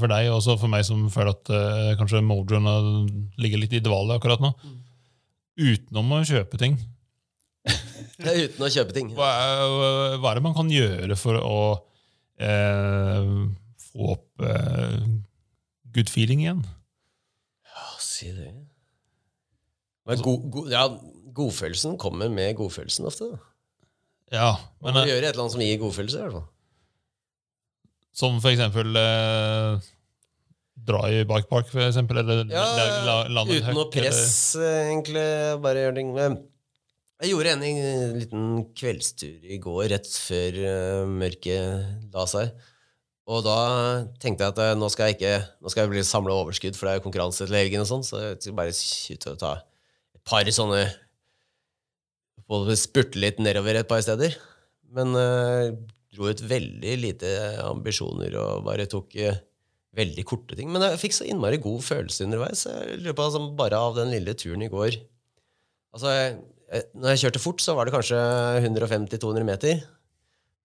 [0.00, 2.64] for deg og for meg som føler at eh, kanskje Mojoen
[3.36, 4.54] ligger litt i dvale akkurat nå,
[5.60, 6.78] utenom å kjøpe ting,
[8.16, 9.10] Uten å kjøpe ting.
[9.16, 11.58] Hva er, hva er det man kan gjøre for å
[12.40, 13.28] eh,
[13.90, 14.96] få opp eh,
[15.94, 16.64] good feeling igjen?
[17.66, 18.52] Ja, si det.
[20.06, 20.86] Men go, go, ja,
[21.36, 23.30] godfølelsen kommer med godfølelsen ofte.
[23.32, 23.38] da.
[24.32, 24.50] Ja,
[24.82, 26.18] Man men må eh, gjøre et eller annet som gir godfølelse.
[26.18, 26.48] i hvert fall.
[28.16, 29.80] som for eksempel eh,
[30.88, 34.70] dra i bikepark, for eksempel, eller Ja, la- la- lande uten uten noe press, eller-
[34.70, 35.26] eh, egentlig.
[35.62, 36.14] Bare gjøre ting.
[37.20, 42.50] Jeg gjorde en, en liten kveldstur i går, rett før uh, mørket la seg.
[43.26, 43.56] Og da
[44.22, 46.86] tenkte jeg at eh, nå skal jeg ikke Nå skal jeg bli samle overskudd, for
[46.86, 49.52] det er jo konkurranse til helgen, og sånn, så jeg skal bare ut og ta
[50.14, 50.84] et par sånne
[52.46, 54.36] både Spurte litt nedover et par steder.
[54.94, 55.74] Men uh,
[56.14, 57.30] dro ut veldig lite
[57.64, 59.40] ambisjoner og bare tok uh,
[59.98, 60.70] veldig korte ting.
[60.70, 62.62] Men jeg fikk så innmari god følelse underveis.
[62.68, 65.00] Jeg lurer på altså, Bare av den lille turen i går
[65.96, 66.32] Altså, jeg,
[66.68, 68.18] jeg, når jeg kjørte fort, så var det kanskje
[68.60, 69.78] 150-200 meter.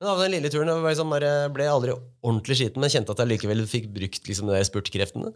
[0.02, 1.94] Men av den lille turen jeg var liksom bare, ble jeg aldri
[2.26, 5.30] ordentlig skiten, men kjente at jeg likevel fikk brukt liksom, de der spurtkreftene.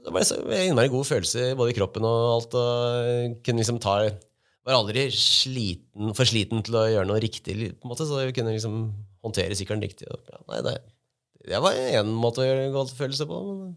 [0.00, 2.56] Det var en innmari god følelse både i kroppen og alt.
[2.56, 3.98] og kunne liksom ta
[4.64, 8.34] Var aldri sliten, for sliten til å gjøre noe riktig, på en måte, så jeg
[8.36, 8.80] kunne liksom
[9.24, 10.08] håndtere sykkelen riktig.
[10.08, 10.74] Ja, nei, det,
[11.48, 13.38] det var én måte å gjøre god følelse på.
[13.46, 13.70] Men,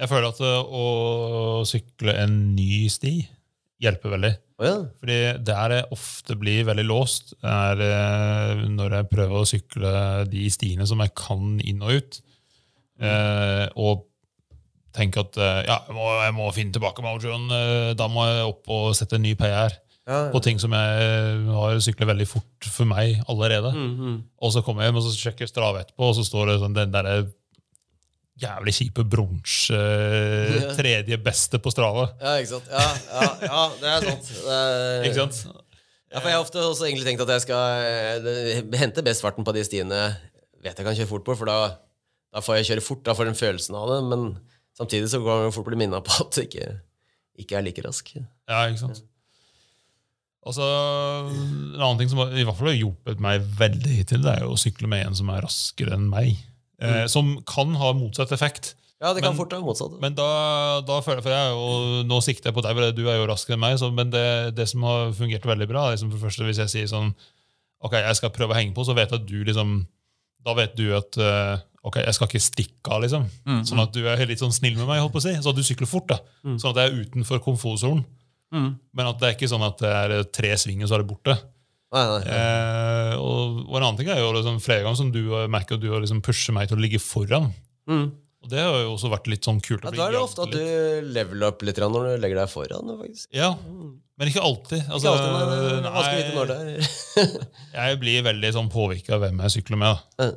[0.00, 3.14] Jeg føler at eh, å sykle en ny sti
[3.84, 4.32] hjelper veldig.
[4.54, 4.74] Å ja.
[5.02, 9.94] Fordi der jeg ofte blir veldig låst, er eh, når jeg prøver å sykle
[10.30, 12.20] de stiene som jeg kan inn og ut.
[13.02, 14.04] Eh, og
[14.94, 17.48] tenker at eh, ja, jeg må, jeg må finne tilbake mojoen.
[17.50, 19.74] Eh, da må jeg opp og sette en ny PR
[20.04, 23.74] Ja, på ting som jeg har syklet veldig fort for meg allerede.
[23.74, 24.18] Mm, mm.
[24.44, 26.76] Og så kommer jeg hjem og så sjekker Strava etterpå, og så står det sånn
[26.76, 27.10] den der
[28.40, 29.78] jævlig kjipe bronse
[30.74, 32.08] tredje beste på Strava.
[32.20, 32.70] Ja, ikke sant?
[32.72, 34.30] Ja, ja, ja det er sant.
[34.34, 35.62] Det er, Ikke sant?
[36.14, 39.46] Ja, for Jeg har ofte også egentlig tenkt at jeg skal eh, hente best farten
[39.46, 40.02] på de stiene
[40.64, 41.56] vet jeg kan kjøre fort på, for da,
[42.32, 43.02] da får jeg kjøre fort.
[43.06, 43.98] Da får jeg den følelsen av det.
[44.12, 44.22] Men
[44.78, 46.70] samtidig så kan jeg fort bli minna på at jeg ikke,
[47.44, 48.14] ikke er like rask.
[48.16, 49.04] Ja, ikke sant?
[50.44, 54.34] Og så En annen ting som i hvert fall har hjulpet meg veldig hittil, det
[54.34, 56.36] er jo å sykle med en som er raskere enn meg.
[56.80, 58.74] Eh, som kan ha motsatt effekt.
[59.00, 60.00] Ja, det kan Men- fort være motsatt.
[60.00, 63.08] Men da, da føler jeg, for jeg og Nå sikter jeg på deg, for du
[63.10, 63.78] er jo raskere enn meg.
[63.78, 66.68] Så, men det, det som har fungert veldig bra, liksom for det første hvis jeg
[66.72, 67.14] sier sånn
[67.84, 69.86] Ok, jeg skal prøve å henge på, så vet jeg at du liksom
[70.44, 73.26] Da vet du at eh, ok, jeg skal ikke stikke av, liksom.
[73.68, 75.34] Sånn at du er litt sånn snill med meg, holdt på å si.
[75.42, 76.06] Så at du sykler fort.
[76.08, 76.18] da.
[76.56, 78.04] Sånn at jeg er utenfor komfortsonen.
[78.94, 81.08] Men at det er ikke sånn at det er tre sving, og så er det
[81.10, 81.34] borte.
[81.94, 82.34] Nei, nei, nei.
[82.34, 85.76] Eh, og, og en annen ting er jo liksom, flere ganger som du har merket
[85.78, 87.52] at du har liksom pusher meg til å ligge foran.
[87.90, 88.08] Mm.
[88.44, 89.86] Og det har jo også vært litt sånn kult.
[89.86, 92.90] Ja, da er det ofte at du leveler opp litt når du legger deg foran.
[93.00, 93.30] faktisk.
[93.32, 93.54] Ja,
[94.20, 94.82] men ikke alltid.
[94.82, 97.48] Ikke Altså, alltid, nei, nei, vite når det er.
[97.78, 100.04] Jeg blir veldig sånn påvirka av hvem jeg sykler med.
[100.20, 100.28] Da.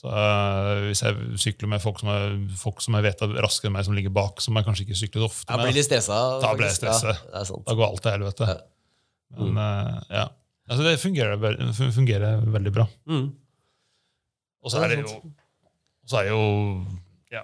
[0.00, 3.68] Så uh, Hvis jeg sykler med folk som, er, folk som jeg vet er raskere
[3.68, 5.88] enn meg, som ligger bak, som jeg kanskje ikke sykler ofte ofte Jeg blir litt
[5.90, 6.20] stressa.
[6.40, 7.26] Da blir jeg stresset.
[7.28, 8.48] Ja, da går alt til helvete.
[8.48, 8.60] Ja.
[9.36, 10.24] Men uh, ja.
[10.70, 12.84] Altså, det fungerer, ve- fungerer veldig bra.
[13.10, 13.28] Mm.
[14.62, 15.14] Og så er det jo,
[16.06, 16.42] så er jo
[17.32, 17.40] ja,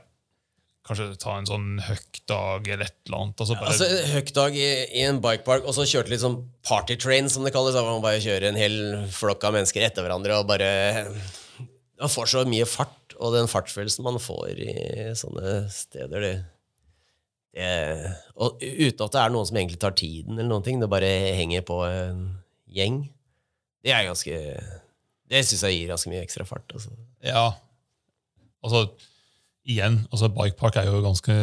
[0.87, 3.41] Kanskje ta en sånn høkkdag eller et eller annet.
[3.43, 4.69] Altså bare, Altså, Høkkdag i,
[5.01, 7.75] i en bikepark, og så kjørte litt sånn party train, som det kalles.
[7.75, 8.77] Man bare kjører en hel
[9.17, 10.71] flokk av mennesker etter hverandre og bare
[11.97, 14.71] Man får så mye fart, og den fartsfølelsen man får i
[15.17, 16.35] sånne steder, det,
[17.57, 17.69] det
[18.37, 21.09] Og uten at det er noen som egentlig tar tiden, eller noen ting, det bare
[21.41, 22.21] henger på en
[22.77, 22.99] gjeng,
[23.87, 24.41] det er ganske
[25.31, 26.67] Det syns jeg gir ganske mye ekstra fart.
[26.75, 26.91] Altså.
[27.25, 27.47] Ja.
[28.67, 28.85] Altså,
[29.67, 31.35] igjen, altså bikepark er jo ganske,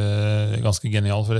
[0.63, 1.25] ganske genial.
[1.27, 1.39] For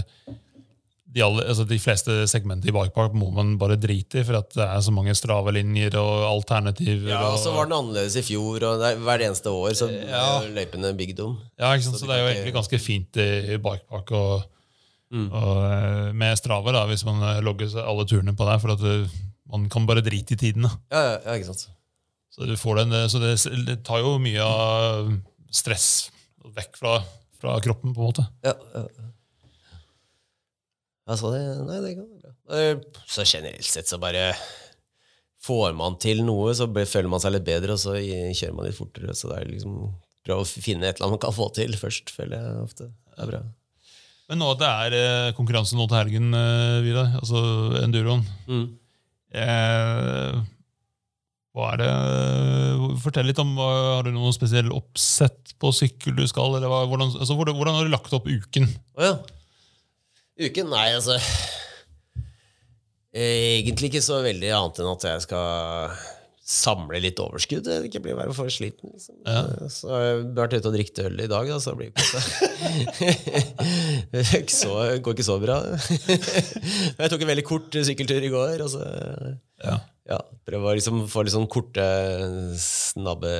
[1.13, 4.49] de, alle, altså de fleste segmenter i bikepark må man bare drite i, for at
[4.57, 7.11] det er så mange stravelinjer og alternativer.
[7.13, 9.87] Ja, og så var den annerledes i fjor, og det er, hvert eneste år så
[9.93, 10.25] Ja.
[10.49, 11.37] løypene bygd om.
[11.59, 11.95] ja, ikke sant?
[11.99, 14.49] så Så det er jo egentlig ganske fint i, bikepark og,
[15.13, 15.27] Mm.
[15.31, 18.79] og eh, med strave, da, hvis man eh, logger alle turene på der, for at
[18.81, 19.05] du,
[19.53, 20.71] man kan bare drite i tidene.
[20.91, 21.67] Ja, ja, ja, ikke sant.
[22.33, 23.35] Så, du får den, eh, så det,
[23.67, 25.11] det tar jo mye av
[25.53, 26.09] stress
[26.55, 26.97] vekk fra,
[27.39, 28.25] fra kroppen, på en måte.
[28.45, 28.83] Ja, ja.
[31.05, 31.17] ja.
[31.19, 32.33] sa det, nei, det kan være bra.
[32.57, 34.31] Eh, Så generelt sett så bare
[35.43, 38.79] får man til noe, så føler man seg litt bedre, og så kjører man litt
[38.79, 39.13] fortere.
[39.17, 39.77] Så det er liksom
[40.23, 42.89] prøve å finne et eller annet man kan få til først, føler jeg ofte.
[43.13, 43.41] Det er bra.
[44.31, 47.41] Men nå at det er eh, konkurranse nå til helgen, eh, Vidar, altså
[47.83, 48.23] enduroen.
[48.47, 48.63] Mm.
[49.33, 50.41] Eh,
[51.53, 51.89] hva er det
[53.01, 57.13] Fortell litt om Har du noe spesiell oppsett på sykkel du skal, eller hva, hvordan,
[57.17, 58.67] altså, hvordan, hvordan har du lagt opp uken?
[58.97, 59.15] Å ja.
[60.43, 60.69] Uken?
[60.73, 61.17] Nei, altså
[63.13, 65.97] Egentlig ikke så veldig annet enn at jeg skal
[66.43, 67.67] samle litt overskudd.
[67.87, 68.91] Ikke blir bare for sliten.
[68.91, 69.15] Liksom.
[69.23, 69.69] Ja.
[69.71, 71.93] Så jeg har vært ute og drukket øl i dag, da, så blir
[74.11, 74.73] Det ikke så,
[75.05, 75.57] går ikke så bra.
[76.99, 78.63] Jeg tok en veldig kort sykkeltur i går.
[78.65, 78.83] Og så
[79.63, 79.77] Ja.
[80.09, 81.85] ja, prøve å liksom få litt sånn korte,
[82.59, 83.31] snabbe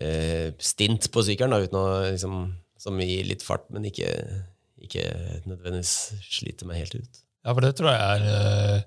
[0.00, 2.38] eh, stint på sykkelen, da, uten å liksom
[2.82, 4.08] Som gir litt fart, men ikke,
[4.82, 5.04] ikke
[5.46, 5.92] nødvendigvis
[6.24, 7.20] sliter meg helt ut.
[7.44, 8.80] Ja, for det tror jeg er eh,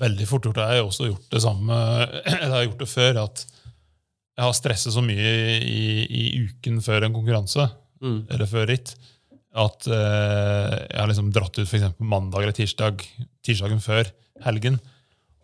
[0.00, 0.60] veldig fort gjort.
[0.62, 1.78] Jeg har også gjort det samme
[2.26, 3.20] Jeg har gjort det før.
[3.24, 3.44] At
[4.38, 7.68] jeg har stresset så mye i, i uken før en konkurranse,
[7.98, 8.20] Mm.
[8.30, 8.92] eller før ritt,
[9.58, 13.00] at eh, jeg har liksom dratt ut eksempel mandag eller tirsdag,
[13.42, 14.06] tirsdagen før
[14.44, 14.76] helgen.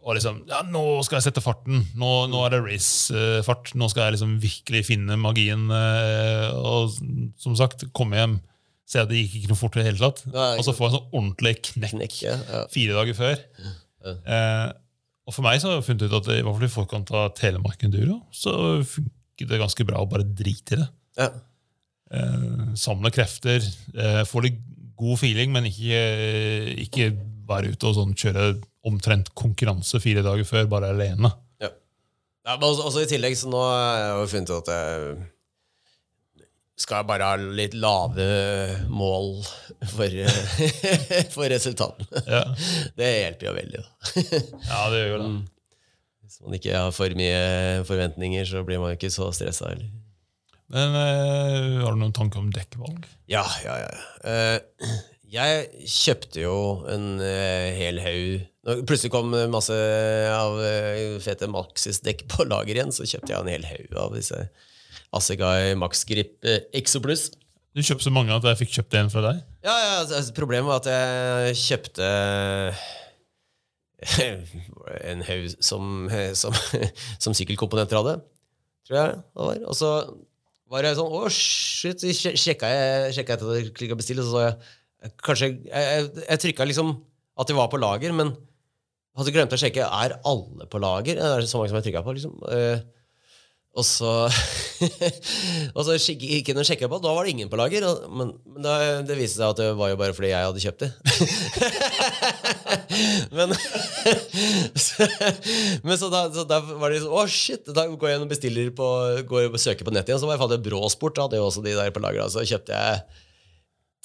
[0.05, 1.81] Og liksom Ja, nå skal jeg sette farten!
[1.99, 3.73] Nå, nå er det racefart.
[3.75, 5.67] Nå skal jeg liksom virkelig finne magien.
[5.67, 6.95] eh, og
[7.43, 8.37] som sagt, komme hjem,
[8.87, 10.23] se at det gikk ikke noe fort i det hele tatt.
[10.31, 12.37] Nei, Og så få en sånn ordentlig knekk Knekk, ja.
[12.71, 13.43] fire dager før.
[14.05, 14.69] Eh,
[15.25, 17.33] og for meg så har jeg funnet ut at i hvert fall i forkant av
[17.39, 18.53] Telemark Enduro så
[18.85, 20.89] funker det ganske bra å bare drite i det.
[21.23, 21.33] ja.
[22.15, 23.65] Eh, samle krefter,
[23.97, 24.59] eh, få litt
[25.01, 26.03] god feeling, men ikke,
[26.85, 27.09] ikke
[27.49, 28.45] være ute og sånn kjøre
[28.87, 31.33] omtrent konkurranse fire dager før, bare alene.
[31.63, 31.73] Ja.
[32.45, 35.17] Ja, men også, også I tillegg så nå har jeg jo funnet ut at jeg
[36.81, 38.25] skal bare ha litt lave
[38.91, 39.37] mål
[39.95, 40.15] for,
[41.35, 42.23] for resultatene.
[42.27, 42.41] Ja,
[42.99, 43.83] Det hjelper jo veldig.
[43.83, 44.25] da.
[44.71, 45.33] ja det gjør jo det.
[46.25, 49.93] Hvis man ikke har for mye forventninger, så blir man jo ikke så stressa heller.
[50.75, 53.05] Men øh, har du noen tanker om dekkvalg?
[53.31, 53.93] Ja, ja, ja.
[54.27, 54.97] Eh,
[55.35, 56.57] jeg kjøpte jo
[56.91, 58.51] en eh, hel haug
[58.89, 59.75] plutselig kom masse
[60.33, 60.55] av
[61.21, 64.39] fete Maxis-dekk på lager igjen, så kjøpte jeg en hel haug av disse
[65.15, 67.29] Assegai Max Grip eh, Exo Plus.
[67.75, 69.41] Du kjøpte så mange at jeg fikk kjøpt en fra deg.
[69.67, 72.11] Ja, ja, altså, problemet var at jeg kjøpte
[75.11, 75.91] en haug som,
[76.43, 76.61] som,
[77.19, 78.15] som sykkelkomponenter hadde,
[78.87, 79.61] tror jeg det var.
[79.71, 79.91] Og så
[80.71, 82.01] var jeg sånn Å, shit!
[82.03, 84.57] Så sjekka jeg, sjekka etter at jeg klikka og så så jeg
[85.21, 86.95] Kanskje Jeg, jeg, jeg trykka liksom
[87.37, 88.31] at de var på lager, men
[89.19, 91.19] hadde glemt å sjekke er alle på lager.
[91.19, 92.15] Det Er så mange som jeg trykka på?
[92.15, 92.37] liksom?
[93.75, 94.11] Og så
[95.77, 97.87] Og så gikk inn og sjekka på, da var det ingen på lager.
[98.07, 98.75] Men, men da,
[99.07, 100.91] det viste seg at det var jo bare fordi jeg hadde kjøpt det.
[103.37, 103.55] men
[104.79, 105.09] så,
[105.87, 107.67] men så da, så da var det sånn Å, shit!
[107.75, 108.89] Da går jeg inn og bestiller på
[109.29, 110.23] Går og søker på nettet igjen.
[110.23, 112.31] Så var jeg fant Bråsport, da hadde jo også de der på lager.
[112.31, 113.23] Så kjøpte jeg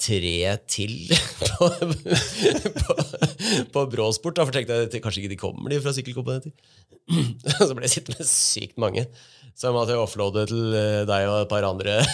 [0.00, 0.36] tre
[0.70, 0.94] til
[1.44, 1.68] på,
[2.80, 2.94] på,
[3.74, 4.38] på Bråsport.
[4.38, 6.54] Da, for tenkte jeg kanskje ikke de kommer, de fra sykkelkomponenter.
[7.58, 9.06] Så ble jeg sittende med sykt mange.
[9.54, 12.00] Så jeg måtte offloade til eh, deg og et par andre.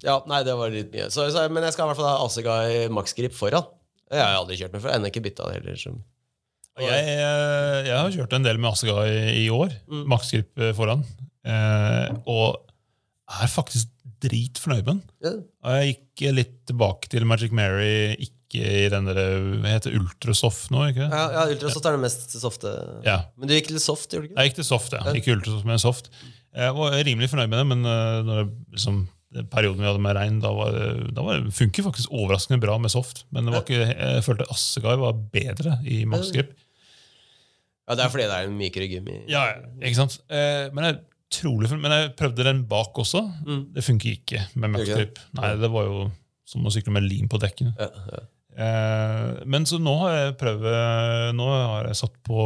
[0.00, 1.10] Ja, nei, det var litt mye.
[1.12, 3.66] Så, så, men jeg skal i hvert fall ha Assegai Max Grip foran.
[4.10, 4.94] Jeg har aldri kjørt med før.
[4.96, 5.76] Ennå ikke bytta det heller.
[5.76, 5.92] Så.
[6.80, 9.10] Jeg, eh, jeg har kjørt en del med Assegai
[9.42, 9.74] i år.
[9.90, 10.04] Mm.
[10.10, 11.04] Maksgrip eh, foran.
[11.44, 12.64] Eh, og
[13.40, 13.92] er faktisk
[14.24, 15.02] dritfornøyd med den.
[15.24, 15.38] Yeah.
[15.64, 19.20] Og jeg gikk litt tilbake til Magic Mary, ikke i den der,
[19.62, 20.82] hva heter Ultrasoft nå?
[20.90, 21.10] ikke det?
[21.14, 22.72] Ja, ja, Ultrasoft er det mest softe.
[23.06, 23.20] Ja.
[23.38, 24.40] Men du gikk til soft, gjorde du ikke?
[24.42, 25.14] Jeg gikk til soft, ja.
[25.14, 26.10] Ikke ultrasoft, men soft.
[26.56, 28.98] Jeg var rimelig fornøyd med det, men eh, når det, liksom,
[29.52, 32.90] perioden vi hadde med regn, da, var, det- da var funker faktisk overraskende bra med
[32.90, 33.22] soft.
[33.30, 36.50] Men det var ikke, jeg følte Assegai var bedre i Maxgrip.
[37.88, 39.20] Ja, Det er fordi det er en mykere gummi.
[39.30, 39.54] Ja, ja,
[39.86, 40.18] ikke sant?
[40.30, 40.98] Eh, men jeg,
[41.30, 43.22] trolig, men jeg prøvde den bak også.
[43.46, 43.62] Mm.
[43.74, 45.18] Det funker ikke med Max Grip.
[45.38, 46.04] Nei, det var jo
[46.50, 47.72] som å sykle med lim på dekkene.
[47.78, 48.20] Ja, ja.
[48.58, 50.64] Eh, men så nå har jeg prøvd
[51.38, 52.40] Nå har jeg satt på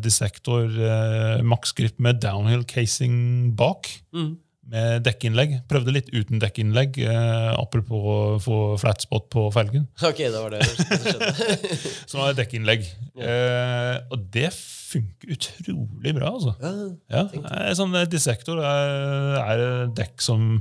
[0.00, 3.90] Dissector eh, maksgrip med downhill casing bak.
[4.14, 4.38] Mm.
[4.70, 5.56] Med dekkinnlegg.
[5.66, 7.00] Prøvde litt uten dekkinnlegg.
[7.02, 9.88] Eh, apropos å få flat spot på felgen.
[10.10, 11.30] Ok, det var det som skjedde.
[12.06, 12.86] Så nå har jeg dekkinnlegg.
[13.18, 16.54] Eh, og det funker utrolig bra, altså.
[16.62, 16.70] Ja,
[17.10, 17.24] Ja,
[17.66, 19.64] eh, sånn eh, Dissector er, er
[19.98, 20.52] dekk som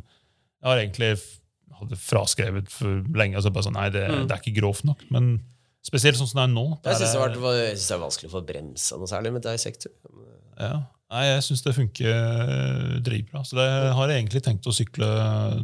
[0.59, 1.13] jeg har egentlig
[1.81, 3.37] hadde fraskrevet for lenge.
[3.39, 5.03] Altså bare sånn, nei, det, det er ikke grovt nok.
[5.13, 5.33] Men
[5.85, 6.65] spesielt sånn som det er nå.
[6.75, 6.87] Mm.
[6.89, 7.41] Jeg syns det,
[7.75, 9.59] det er vanskelig å få bremsa noe særlig med er-
[10.59, 10.73] ja.
[11.09, 13.41] Nei, jeg syns det funker eh, dritbra.
[13.47, 13.67] Så det
[13.97, 15.07] har jeg egentlig tenkt å sykle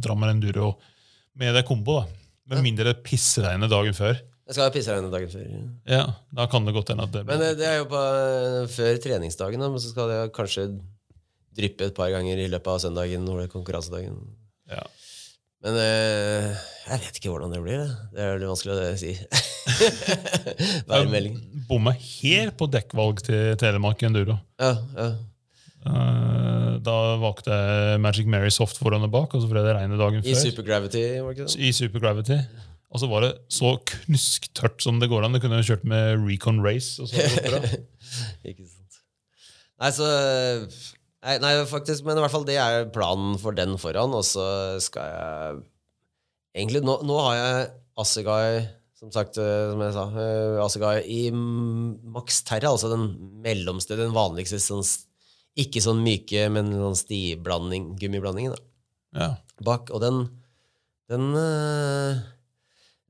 [0.02, 0.72] Drammen Enduro
[1.38, 2.00] med det kombo.
[2.02, 2.08] da.
[2.56, 4.18] Med mindre det pissregner dagen før.
[4.46, 5.46] Jeg skal pissregne dagen før.
[5.90, 6.04] Ja,
[6.34, 8.02] Da kan det godt hende at det Men eh, det er jo på,
[8.74, 10.68] før treningsdagen, da, men så skal det kanskje
[11.56, 14.20] dryppe et par ganger i løpet av søndagen når det er konkurransedagen.
[14.72, 14.86] ja.
[15.66, 17.86] Men eh, jeg vet ikke hvordan det blir.
[17.88, 19.14] Det, det er veldig vanskelig å si.
[20.92, 21.40] Værmelding.
[21.70, 24.38] Bomma helt på dekkvalg til Telemark Enduro.
[24.62, 25.08] Ja, ja.
[25.86, 29.98] Eh, Da valgte jeg Magic Mary soft foran og bak, og så ble det regnet
[30.02, 30.30] dagen før.
[30.30, 30.38] I.
[30.44, 31.60] Supergravity, var det ikke?
[31.66, 32.40] I Supergravity.
[32.96, 35.34] Og så var det så knusktørt som det går an.
[35.36, 37.02] Det kunne jeg kjørt med Recon Race.
[37.02, 37.60] Og så det bra.
[38.52, 39.02] Ikke sant.
[39.82, 40.06] Nei, så
[41.26, 44.46] nei, nei, faktisk, men i hvert fall det er planen for den foran, og så
[44.84, 45.64] skal jeg
[46.56, 47.64] Egentlig, nå, nå har jeg
[48.00, 48.62] Assegai,
[48.96, 53.10] som sagt, eh, som jeg sa, eh, Assegai i Max Terra, altså den
[53.44, 54.86] mellomste, den vanligste, sånn,
[55.60, 58.64] ikke sånn myke, men sånn stivblanding, gummiblandingen, da
[59.20, 59.30] Ja.
[59.60, 59.92] bak.
[59.92, 60.30] Og den
[61.12, 62.24] Den, øh,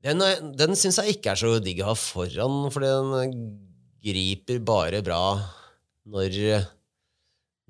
[0.04, 0.20] den,
[0.58, 3.60] den syns jeg ikke er så digg å ha foran, for den
[4.04, 5.22] griper bare bra
[6.06, 6.66] når,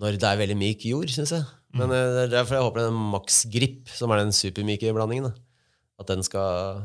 [0.02, 1.46] når det er veldig myk jord, syns jeg.
[1.76, 5.32] Men øh, det er derfor jeg håper den Max Grip, som er den supermyke blandingen,
[6.00, 6.82] at den skal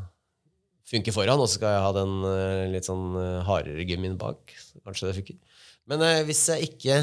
[0.90, 4.54] funke foran, og så skal jeg ha den øh, litt sånn øh, hardere gummien bak.
[4.84, 5.66] Kanskje det funker.
[5.90, 7.02] Men hvis jeg ikke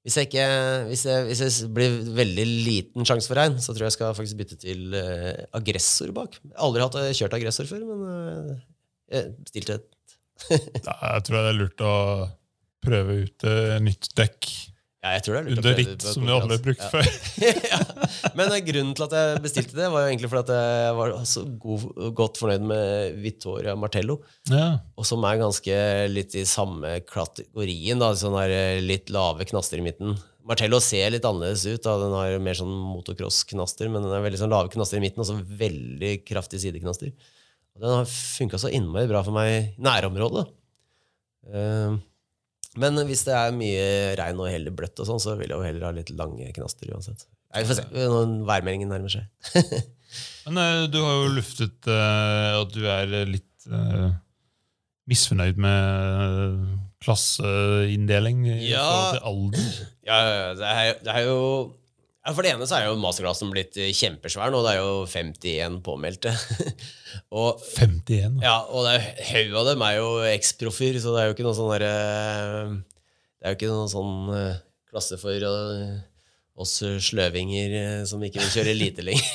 [0.00, 0.44] hvis jeg, ikke,
[0.88, 4.14] hvis, jeg, hvis jeg blir veldig liten sjanse for regn, så tror jeg jeg skal
[4.16, 6.38] faktisk bytte til eh, aggressor bak.
[6.40, 8.62] Jeg har aldri hatt eh, kjørt aggressor før, men eh,
[9.12, 9.88] jeg bestilte et.
[10.88, 11.94] Jeg tror det er lurt å
[12.80, 14.46] prøve ut et nytt dekk
[15.00, 16.88] Ja, jeg tror det er lurt under ritt, som du aldri har brukt ja.
[16.92, 17.06] før.
[17.70, 17.78] Ja.
[18.36, 21.14] Men eh, grunnen til at jeg bestilte det, var jo egentlig fordi at jeg var
[21.30, 21.86] så god,
[22.18, 24.18] godt fornøyd med Vittoria Martello.
[24.50, 24.66] Ja.
[25.00, 25.78] Og som er ganske
[26.12, 28.02] litt i samme kategorien.
[28.02, 30.18] da, sånn der eh, Litt lave knaster i midten.
[30.50, 31.80] Martello ser litt annerledes ut.
[31.86, 35.24] da, Den har mer sånn motocross-knaster, men den er veldig sånn lave knaster i midten,
[35.24, 37.14] og så veldig kraftige sideknaster.
[37.76, 40.44] Og Den har funka så innmari bra for meg i nærområdet.
[41.48, 41.98] Eh,
[42.78, 43.86] Men hvis det er mye
[44.20, 46.92] regn og heller bløtt, og sånn, så vil jeg jo heller ha litt lange knaster
[46.94, 47.24] uansett.
[47.50, 49.26] Jeg får se når værmeldingen nærmer seg.
[50.46, 54.12] Men eh, du har jo luftet uh, at du er litt uh,
[55.10, 56.62] misfornøyd med
[57.02, 58.84] klasseinndeling i Ja.
[58.86, 59.86] forhold til alder.
[60.10, 60.20] Ja,
[60.58, 61.42] det er, det er jo
[62.20, 64.62] ja, For det ene så er jo masterclassen blitt eh, kjempesvær nå.
[64.66, 66.34] Det er jo 51 påmeldte.
[67.40, 68.40] og, 51.
[68.44, 68.98] ja, og det
[69.32, 71.94] haug av dem er jo eksproffer, så det er jo ikke noe sånn derre
[73.40, 74.60] Det er jo ikke noen sånn uh,
[74.90, 75.98] klasse for uh,
[76.60, 76.74] oss
[77.06, 79.30] sløvinger eh, som ikke vil kjøre lite lenger.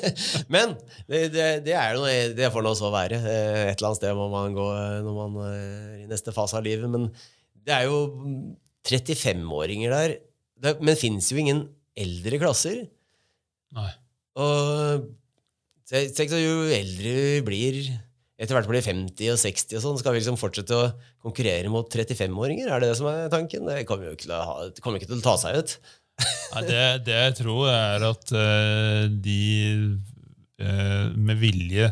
[0.54, 0.74] Men
[1.08, 3.20] det, det, det er jo noe, det får nå så være.
[3.20, 6.58] Eh, Et eller annet sted må man gå eh, når man er i neste fase
[6.58, 6.90] av livet.
[6.92, 7.08] Men
[7.66, 8.02] det er jo
[8.86, 10.16] 35-åringer der.
[10.56, 11.66] Det, men fins jo ingen
[11.96, 12.82] eldre klasser.
[13.76, 13.92] Nei.
[14.42, 15.06] Og
[15.88, 17.78] tenk så jo eldre vi blir,
[18.36, 20.88] etter hvert blir 50 og 60 og sånn, skal vi liksom fortsette å
[21.24, 22.68] konkurrere mot 35-åringer?
[22.68, 23.68] Er det det som er tanken?
[23.68, 25.76] Det kommer jo ikke til å, ha, kommer ikke til å ta seg ut.
[26.54, 29.40] Nei, det, det jeg tror, er at uh, de
[30.60, 31.90] uh, med vilje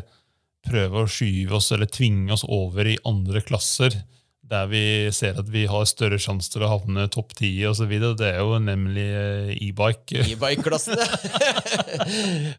[0.65, 3.97] prøver å skyve oss eller tvinge oss over i andre klasser,
[4.45, 7.91] der vi ser at vi har større sjanse til å havne topp ti osv.
[8.19, 10.25] Det er jo nemlig eh, e-bike.
[10.35, 11.05] E-bike-klassen, ja.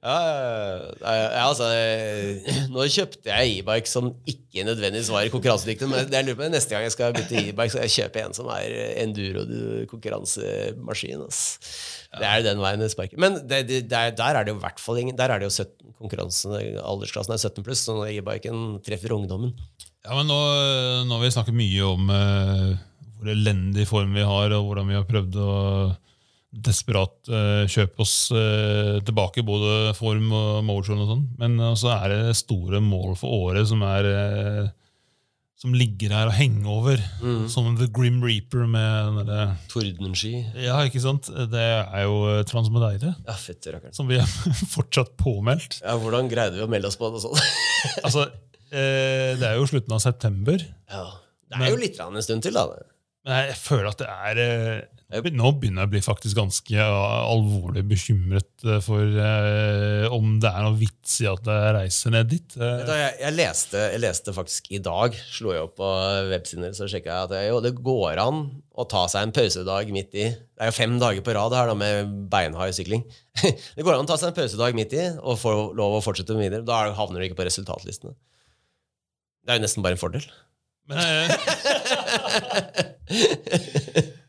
[0.03, 0.17] ja,
[1.45, 6.45] altså, eh, nå kjøpte jeg e-bike som ikke nødvendigvis var konkurransedyktig, men jeg lurer på
[6.51, 8.69] neste gang jeg skal bytte e-bike, skal jeg kjøpe en som er
[9.07, 11.23] enduro-konkurransemaskin.
[12.17, 13.19] Det er den veien det sparker.
[13.21, 15.47] Men det, det, der, der er det jo i hvert fall ingen Der er det
[15.51, 16.51] jo 17, konkurransen,
[16.83, 18.57] aldersklassen er 17 pluss, så e-biken
[18.87, 19.51] treffer ungdommen.
[20.07, 20.39] Ja, men nå,
[21.09, 22.75] nå har vi snakket mye om eh,
[23.19, 25.53] hvor elendig form vi har, og hvordan vi har prøvd å
[26.57, 31.25] desperat eh, kjøpe oss eh, tilbake, både form og motion og sånn.
[31.43, 34.75] Men så er det store mål for året som er eh,
[35.57, 37.01] som ligger her og henger over.
[37.49, 40.43] Som The Grim Reaper med den derre Tordensky.
[40.61, 41.31] Ja, ikke sant?
[41.33, 43.15] Det er jo Transmedeire.
[43.25, 43.95] Ja, fett, rakkeren.
[43.97, 44.29] som vi er
[44.77, 45.81] fortsatt påmeldt.
[45.81, 47.41] Ja, hvordan greide vi å melde oss på det sånn?
[48.05, 50.67] Altså, eh, det er jo slutten av september.
[50.91, 51.07] ja.
[51.47, 52.65] Det er jo litt rann en stund til, da.
[53.27, 57.07] Men jeg føler at det er eh, Nå begynner jeg å bli faktisk ganske eh,
[57.31, 62.27] alvorlig bekymret eh, for eh, om det er noe vits i at jeg reiser ned
[62.35, 62.57] dit.
[62.59, 65.93] Eh, Jeg, jeg, leste, jeg leste faktisk i dag, slo jeg opp på
[66.33, 68.43] websiden så sjekka jeg at det, jo, det går an
[68.75, 71.71] å ta seg en pausedag midt i Det er jo fem dager på rad her
[71.71, 73.07] da, med beinhard sykling.
[73.79, 76.35] det går an å ta seg en pausedag midt i og få lov å fortsette
[76.35, 76.67] videre.
[76.67, 78.19] Da havner du ikke på resultatlistene.
[79.47, 80.25] Det er jo nesten bare en fordel.
[80.91, 80.99] men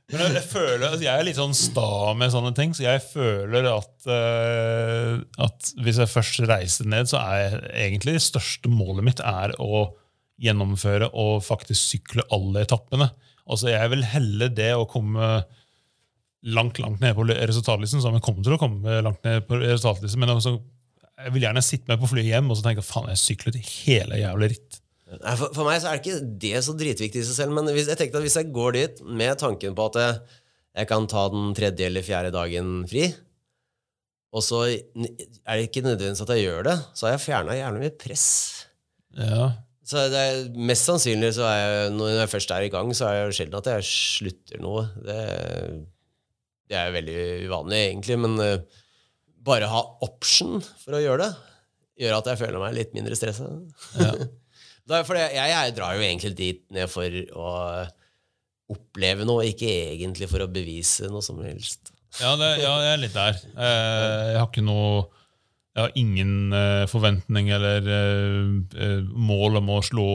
[0.08, 3.02] men jeg, jeg føler at jeg er litt sånn sta med sånne ting, så jeg
[3.04, 5.14] føler at, uh,
[5.48, 9.72] at hvis jeg først reiser ned, så er egentlig det største målet mitt er å
[10.42, 13.08] gjennomføre og faktisk sykle alle etappene.
[13.50, 15.44] Altså Jeg vil helle det å komme
[16.48, 20.20] langt langt ned på resultatlisten, så jeg kommer til å komme langt ned på resultatlisten,
[20.22, 20.52] men også,
[21.26, 24.16] jeg vil gjerne sitte med på flyet hjem og så tenke faen, jeg syklet hele
[24.22, 24.72] jævla ritt.
[25.08, 27.88] For, for meg så er det ikke det så dritviktig i seg selv, men hvis,
[27.88, 30.18] jeg tenkte at hvis jeg går dit med tanken på at jeg,
[30.82, 33.06] jeg kan ta den tredje eller fjerde dagen fri.
[34.36, 37.86] Og så er det ikke nødvendigvis at jeg gjør det, så har jeg fjerna jævlig
[37.86, 38.28] mye press.
[39.16, 39.46] Ja.
[39.88, 43.08] Så det er, mest sannsynlig så er jeg, når jeg først er i gang, så
[43.08, 44.84] er det sjelden at jeg slutter noe.
[45.08, 45.22] Det,
[46.68, 48.82] det er veldig uvanlig, egentlig, men uh,
[49.48, 51.32] bare ha option for å gjøre det,
[52.04, 53.48] gjør at jeg føler meg litt mindre stressa.
[54.04, 54.12] Ja.
[54.88, 57.52] for jeg, jeg, drar jo egentlig dit ned for å
[58.72, 61.94] oppleve noe, ikke egentlig for å bevise noe som helst.
[62.22, 63.38] Ja, det, ja jeg er litt der.
[63.54, 65.06] Eh, jeg har ikke noe
[65.78, 70.08] jeg har ingen uh, forventning eller uh, mål om å slå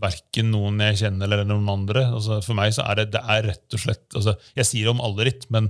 [0.00, 2.06] verken noen jeg kjenner eller noen andre.
[2.08, 4.94] Altså, for meg så er det, det er rett og slett altså, Jeg sier det
[4.94, 5.68] om alle ritt, men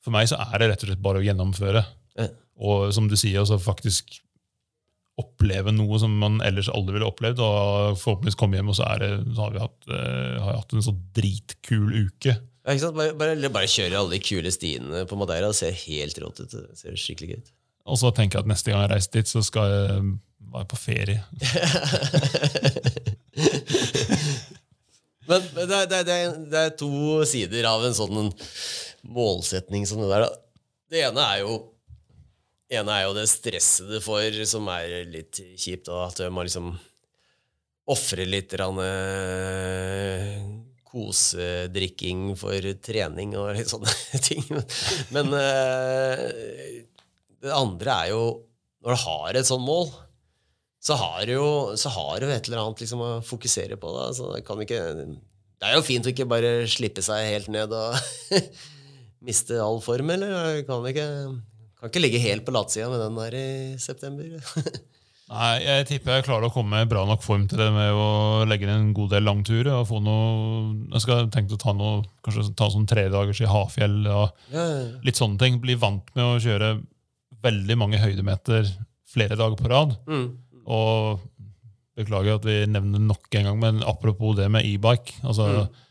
[0.00, 1.84] for meg så er det rett og slett bare å gjennomføre.
[2.64, 4.16] Og som du sier, altså faktisk
[5.20, 7.40] oppleve noe som man ellers aldri ville opplevd.
[7.42, 10.84] Og forhåpentligvis komme hjem, og så, det, så har vi hatt, uh, har hatt en
[10.84, 12.36] så dritkul uke.
[12.66, 15.52] Ja, bare, bare, bare kjøre alle de kule stiene på Madeira.
[15.52, 16.50] Det ser helt rått ut.
[16.50, 17.52] Det ser skikkelig gøy ut.
[17.86, 20.00] Og så tenker jeg at neste gang jeg reiser dit, så skal jeg
[20.56, 21.20] være på ferie.
[25.26, 26.90] Men det er, det, er, det er, to
[27.26, 28.32] sider av en sånn
[29.06, 30.26] målsetning som det der.
[30.90, 31.52] Det ene er jo
[32.72, 36.72] ene er jo det stresset du får, som er litt kjipt, og at man liksom
[37.86, 38.80] ofre litt rann,
[40.86, 43.92] kosedrikking for trening og litt sånne
[44.28, 44.44] ting.
[45.14, 46.24] Men uh,
[47.44, 48.24] det andre er jo
[48.86, 49.88] Når du har et sånt mål,
[50.82, 53.90] så har du jo har du et eller annet liksom å fokusere på.
[53.96, 54.04] Da.
[54.14, 57.98] Så det, ikke, det er jo fint å ikke bare slippe seg helt ned og
[59.26, 60.62] miste all form, eller?
[60.68, 61.08] Kan ikke,
[61.80, 63.48] kan ikke ligge helt på latsida med den der i
[63.82, 64.24] september.
[65.26, 68.44] Nei, Jeg tipper jeg klarer å komme i bra nok form til det med å
[68.46, 69.72] legge inn en god del langturer.
[69.80, 73.48] og få noe, Jeg skal tenke å ta noe, kanskje ta sånn tre dagers i
[73.50, 74.84] Hafjell og ja, ja.
[75.02, 75.58] litt sånne ting.
[75.60, 76.76] Bli vant med å kjøre
[77.42, 78.70] veldig mange høydemeter
[79.10, 79.96] flere dager på rad.
[80.06, 80.28] Mm.
[80.70, 81.18] Og
[81.98, 85.82] beklager at vi nevner nok en gang, men apropos det med e-bike altså, Mm.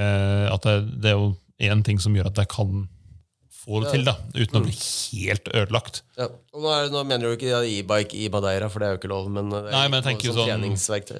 [0.00, 2.86] eh, at det, det er jo én ting som gjør at jeg kan
[3.68, 5.22] få det til, da, uten å bli Mm.
[5.28, 6.00] helt ødelagt.
[6.16, 6.26] Ja.
[6.56, 9.10] Og nå, er, nå mener du ikke e-bike i Madeira, for det er jo ikke
[9.12, 10.66] lov, men det er Nei, men jeg tenker sånn-.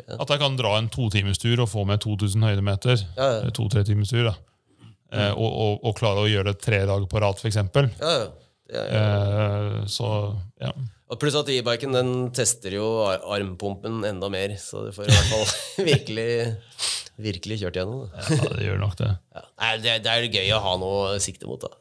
[0.09, 0.16] Ja.
[0.18, 3.05] At jeg kan dra en totimestur og få med 2000 høydemeter.
[3.20, 3.51] Ja, ja.
[3.55, 4.34] To-tre timers tur, da.
[5.12, 7.57] Eh, og, og, og klare å gjøre det tre dager på rad, f.eks.
[7.57, 8.14] Ja,
[8.72, 8.84] ja.
[8.84, 10.09] Eh, så
[10.61, 10.72] ja.
[11.09, 15.30] Og Pluss at e-biken den tester jo armpumpen enda mer, så du får i hvert
[15.32, 15.46] fall
[15.88, 16.26] virkelig,
[17.16, 18.03] virkelig kjørt gjennom.
[18.12, 19.09] Ja, det gjør nok det.
[19.32, 19.44] Ja.
[19.62, 21.64] Nei, det, det er gøy å ha noe sikte mot.
[21.64, 21.72] da.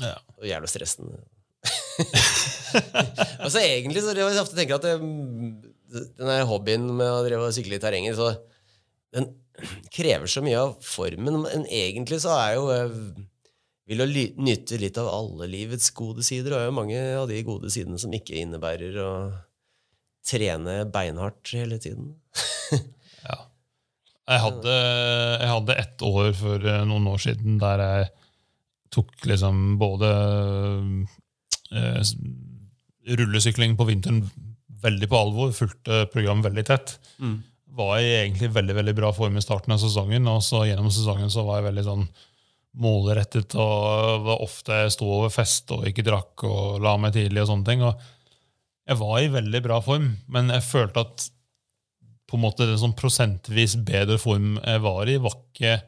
[0.00, 0.16] Ja.
[0.40, 1.12] Og jævla stressen.
[3.44, 7.82] altså Egentlig så jeg ofte tenker at det, den der hobbyen med å sykle i
[7.82, 8.32] terrenget, så
[9.14, 9.28] den
[9.92, 11.42] krever så mye av formen.
[11.44, 12.94] Men egentlig så er jo jeg
[13.90, 14.08] vil å
[14.46, 16.54] nyte litt av alle livets gode sider.
[16.54, 19.12] Og er jo mange av de gode sidene som ikke innebærer å
[20.26, 22.14] trene beinhardt hele tiden.
[23.20, 23.34] Ja.
[24.30, 24.74] Jeg hadde,
[25.42, 28.06] jeg hadde ett år for eh, noen år siden der jeg
[28.94, 30.08] tok liksom både
[31.74, 32.14] eh,
[33.16, 34.24] rullesykling på vinteren
[34.80, 36.96] veldig på alvor, fulgte programmet veldig tett.
[37.70, 41.30] Var i egentlig veldig veldig bra form i starten av sesongen, og så gjennom sesongen
[41.30, 42.06] så var jeg veldig sånn
[42.80, 47.50] målrettet og var ofte sto over fest og ikke drakk og la meg tidlig og
[47.50, 47.84] sånne ting.
[47.86, 51.28] Og jeg var i veldig bra form, men jeg følte at
[52.30, 55.80] på en måte den sånn prosentvis bedre form jeg var i, var ikke,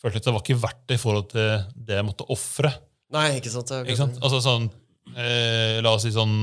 [0.00, 1.52] følte at det var ikke verdt det i forhold til
[1.88, 2.72] det jeg måtte ofre.
[3.14, 3.72] Nei, ikke sant?
[3.82, 4.18] Ikke sant?
[4.22, 4.66] Altså sånn,
[5.16, 6.34] eh, la oss si sånn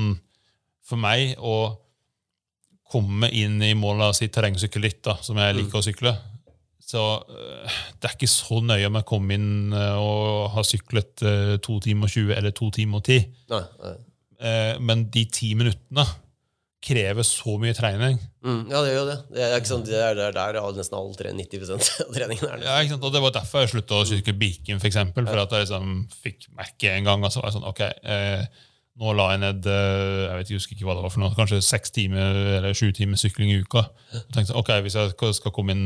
[0.87, 1.75] For meg å
[2.87, 6.13] komme inn i mål, av si terrengsykkelritt, da, som jeg liker å sykle
[6.87, 11.23] så eh, det er ikke så nøye om jeg kommer inn eh, og har syklet
[11.27, 13.25] eh, 2 timer og 20 eller 2 timer og 10.
[13.51, 13.97] Nei, nei.
[14.85, 16.03] Men de ti minuttene
[16.83, 18.19] krever så mye trening.
[18.45, 19.15] Mm, ja, det gjør det.
[19.33, 22.63] Det er, sant, det er der, der er nesten all 90 av treningen er.
[22.63, 22.77] Ja?
[22.99, 25.95] Og Det var derfor jeg slutta å sykle Birken, for, eksempel, for at jeg liksom
[26.23, 27.25] fikk merke en gang.
[27.25, 28.65] Og så var jeg sånn, ok, eh,
[28.97, 31.35] Nå la jeg ned eh, jeg vet, jeg husker ikke hva det var for noe,
[31.37, 33.83] kanskje seks timer eller sju timer sykling i uka.
[34.23, 35.83] Og tenkte ok, Hvis jeg skal- komme inn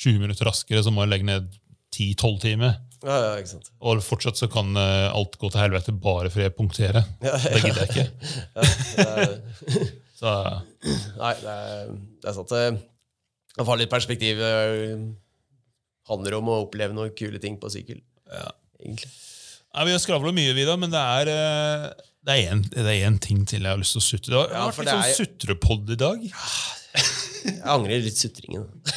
[0.00, 1.50] 20 minutter raskere, så må jeg legge ned
[1.92, 2.78] 10-12 timer.
[3.04, 3.68] Ja, ja, ikke sant.
[3.84, 7.04] Og fortsatt så kan eh, alt gå til helvete bare fordi jeg punkterer.
[7.22, 8.10] Ja, Det gidder jeg ikke.
[8.96, 9.08] Ja, det
[9.76, 9.88] er,
[10.18, 10.30] Så
[11.20, 11.90] nei, det er,
[12.22, 12.50] det er sant.
[12.50, 14.52] Det å få litt perspektiv Det
[16.10, 18.00] handler om å oppleve noen kule ting på sykkel.
[18.32, 18.48] Ja.
[18.82, 19.10] Egentlig.
[19.74, 21.86] Nei, Vi har skravla mye, Vidar, men det er eh,
[22.28, 24.30] det er en- det er ting til jeg har lyst til å sutre.
[24.32, 26.18] Det har Ja, vært litt sånn er- sutrepod i dag.
[27.48, 28.64] Jeg angrer litt sutringen.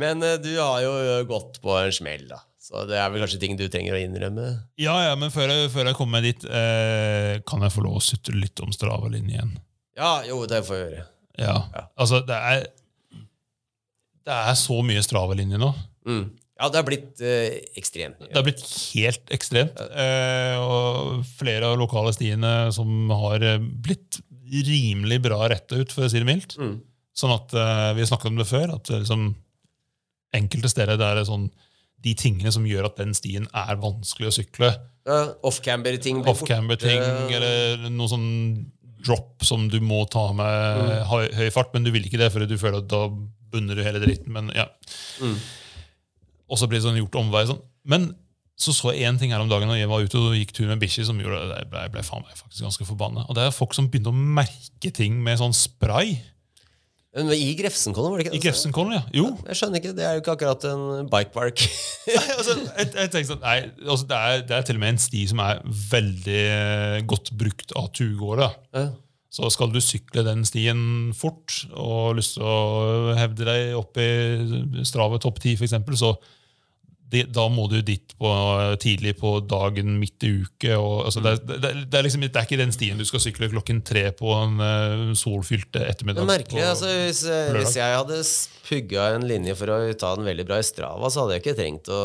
[0.00, 0.92] Men eh, du har jo
[1.30, 2.38] gått på en smell, da.
[2.70, 4.44] Så det er vel kanskje ting du trenger å innrømme.
[4.78, 8.02] Ja, ja, men før jeg, før jeg kommer dit, eh, kan jeg få lov å
[8.04, 9.56] sutre litt om Strava-linjen?
[9.98, 11.06] Ja, jo, det får jeg gjøre.
[11.40, 11.56] Ja.
[11.74, 11.82] Ja.
[11.98, 12.68] Altså, det er
[14.30, 15.70] Det er så mye Strava-linje nå.
[16.06, 16.24] Mm.
[16.60, 18.28] Ja, det har blitt eh, ekstremt Ja.
[18.28, 18.62] Det har blitt
[18.92, 19.80] helt ekstremt.
[19.80, 26.04] Eh, og flere av lokale stiene som har eh, blitt rimelig bra retta ut, for
[26.06, 26.54] å si det mildt.
[26.60, 26.76] Mm.
[27.16, 28.76] Sånn at eh, Vi snakket om det før.
[28.76, 29.32] at liksom,
[30.36, 31.48] Enkelte steder der er sånn
[32.04, 34.70] de tingene som gjør at den stien er vanskelig å sykle.
[35.08, 37.00] Ja, Off-camber-ting Off-camber-ting
[37.36, 38.28] eller noe sånn
[39.00, 41.04] drop som du må ta med Mm.
[41.08, 43.06] høy, høy fart, men du vil ikke det, for du føler at da
[43.50, 44.32] bunner du hele dritten.
[44.32, 44.66] Men ja.
[45.20, 45.36] Mm.
[46.50, 47.46] Og så blir det sånn gjort omvei.
[47.48, 47.62] Sånn.
[47.84, 48.10] Men
[48.60, 50.66] så så jeg én ting her om dagen når jeg var ute og gikk tur
[50.68, 53.24] med bikkjer, som gjorde at jeg ble, jeg ble faen meg faktisk ganske forbanna.
[53.28, 56.18] Og det er folk som begynte å merke ting med sånn spray.
[57.16, 58.44] Men I Grefsenkollen, var det ikke I det?
[58.44, 59.02] Grefsenkollen, ja.
[59.16, 59.26] Jo.
[59.48, 61.64] Jeg skjønner ikke, Det er jo ikke akkurat en bike park.
[62.06, 64.94] Nei, altså, jeg, jeg tenker sånn, nei, altså, det, er, det er til og med
[64.94, 68.50] en sti som er veldig eh, godt brukt av turgåere.
[68.78, 68.90] ja.
[69.30, 70.80] Så skal du sykle den stien
[71.14, 76.16] fort og har lyst til å hevde deg opp i Strava topp 10, f.eks., så
[77.10, 78.28] det, da må du dit på,
[78.82, 80.74] tidlig på dagen midt i uke.
[80.78, 83.22] Og, altså, det, er- det, det, er liksom, det er ikke den stien du skal
[83.24, 86.28] sykle klokken tre på en uh, solfylt ettermiddag.
[86.30, 87.24] Merkelig, altså hvis,
[87.56, 88.20] hvis jeg hadde
[88.68, 91.58] pugga en linje for å ta den veldig bra i Strava, så hadde jeg ikke
[91.58, 92.02] trengt å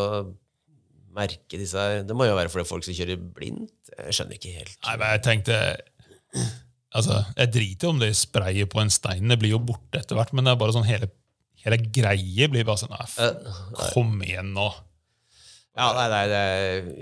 [1.15, 2.01] merke disse her.
[2.03, 3.71] Det må jo være fordi folk som kjører blindt.
[3.95, 4.73] Jeg skjønner ikke helt.
[4.83, 5.59] Nei, men jeg tenkte
[6.95, 9.29] altså, Jeg driter om det sprayet på en stein.
[9.31, 11.07] Det blir jo borte etter hvert, men det er bare sånn hele,
[11.63, 14.67] hele greie blir bare sånn nei, Eh, Kom igjen nå.
[15.75, 16.41] Ja, nei, nei, det,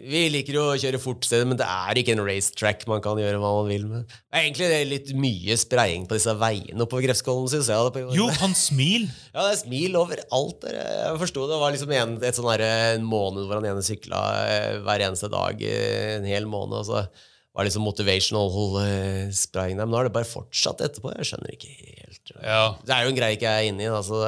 [0.09, 3.37] Vi liker jo å kjøre fort men det er ikke en racetrack man kan gjøre
[3.37, 4.07] hva man vil med.
[4.09, 7.91] Det er egentlig litt mye spraying på disse veiene oppover Grefskollen, syns jeg.
[7.93, 9.05] på- Jo, han smil!
[9.29, 10.65] Ja, det er smil overalt.
[10.65, 14.79] Jeg forsto det var liksom en, et sånn en måned hvor han ene sykla eh,
[14.81, 16.81] hver eneste dag eh, en hel måned.
[16.81, 17.05] Og så
[17.53, 19.85] var liksom motivational eh, spraying der.
[19.85, 21.13] Men nå har det bare fortsatt etterpå.
[21.19, 22.33] Jeg skjønner ikke helt.
[22.41, 23.91] Ja, Det er jo en greie ikke jeg er inne i.
[23.93, 24.23] Altså.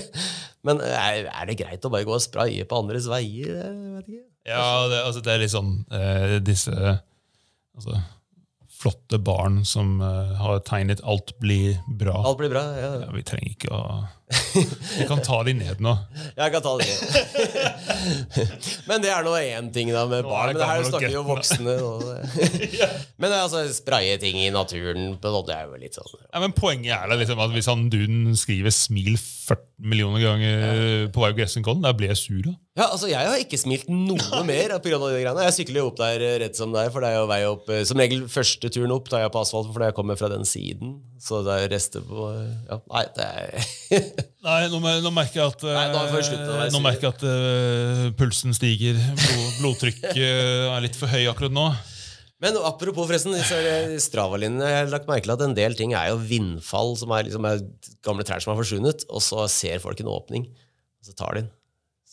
[0.66, 3.52] Men er, er det greit å bare gå og spraye på andres veier?
[3.52, 4.26] Jeg vet ikke.
[4.48, 8.00] Ja, det, altså, det er sånn eh, disse altså,
[8.84, 12.20] flotte barn som eh, har tegnet 'alt blir bra'.
[12.24, 12.64] Alt blir bra.
[12.76, 12.90] Ja.
[13.06, 13.84] Ja, vi trenger ikke å
[14.98, 15.92] Vi kan ta de ned nå.
[16.38, 16.86] Jeg kan ta det.
[18.88, 20.56] men det er nå én ting da med Nå barn.
[20.56, 21.76] det her snakker jo voksne.
[23.20, 26.94] Men altså, spraye ting i naturen på det er jo litt sånn Ja, men Poenget
[26.96, 31.38] er da liksom at hvis han duden skriver 'smil' 40 millioner ganger på vei til
[31.42, 32.40] Gressenkollen, da blir jeg sur.
[32.46, 32.54] da.
[32.78, 35.44] Ja, altså Jeg har ikke smilt noe mer grunn av de greiene.
[35.46, 37.40] Jeg sykler jo opp der eh, rett som det er, for det er jo vei
[37.46, 40.30] opp eh, Som regel første turen opp tar jeg på asfalt fordi jeg kommer fra
[40.32, 40.96] den siden.
[41.22, 43.48] Så det er rester på eh, Ja, nei, det er
[44.44, 48.04] Nei, nå, nå merker jeg at eh, Nei, vi slutte Nå merker jeg at uh,
[48.18, 48.98] pulsen stiger.
[49.16, 51.66] Blod, blodtrykket er litt for høy akkurat nå.
[52.44, 53.56] Men apropos forresten, disse.
[53.56, 57.46] Jeg har lagt merke til at en del ting er jo vindfall, som er, liksom
[57.48, 57.62] er
[58.04, 60.48] gamle trær som har forsvunnet, og så ser folk en åpning,
[61.00, 61.52] og så tar de den.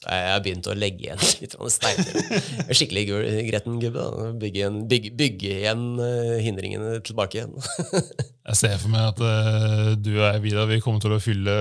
[0.02, 2.22] Så jeg har begynt å legge igjen litt steiner.
[2.66, 3.04] Er Skikkelig
[3.52, 4.06] gretten gubbe.
[4.41, 7.54] Bygge, igjen, bygge, bygge igjen eh, hindringene tilbake igjen.
[8.41, 11.54] Jeg ser for meg at uh, du og jeg Vidar, vi kommer til å fylle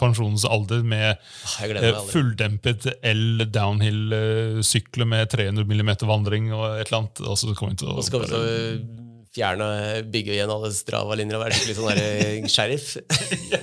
[0.00, 1.20] pensjonens alder med
[1.62, 7.22] gleder eh, fulldempet L downhill-sykler med 300 mm vandring og et eller annet.
[7.22, 9.03] Og så kommer vi til å
[9.34, 9.66] Fjerne,
[10.14, 12.92] bygge igjen alle Strava-linjer og være skikkelig sånn eh, sheriff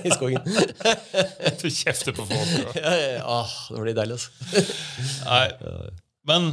[0.04, 0.42] i skogen.
[1.62, 2.50] Du kjefter på folk.
[2.66, 3.22] og- Ja, ja, ja.
[3.38, 4.66] Åh, det blir deilig, altså.
[5.30, 5.46] Nei.
[6.28, 6.50] Men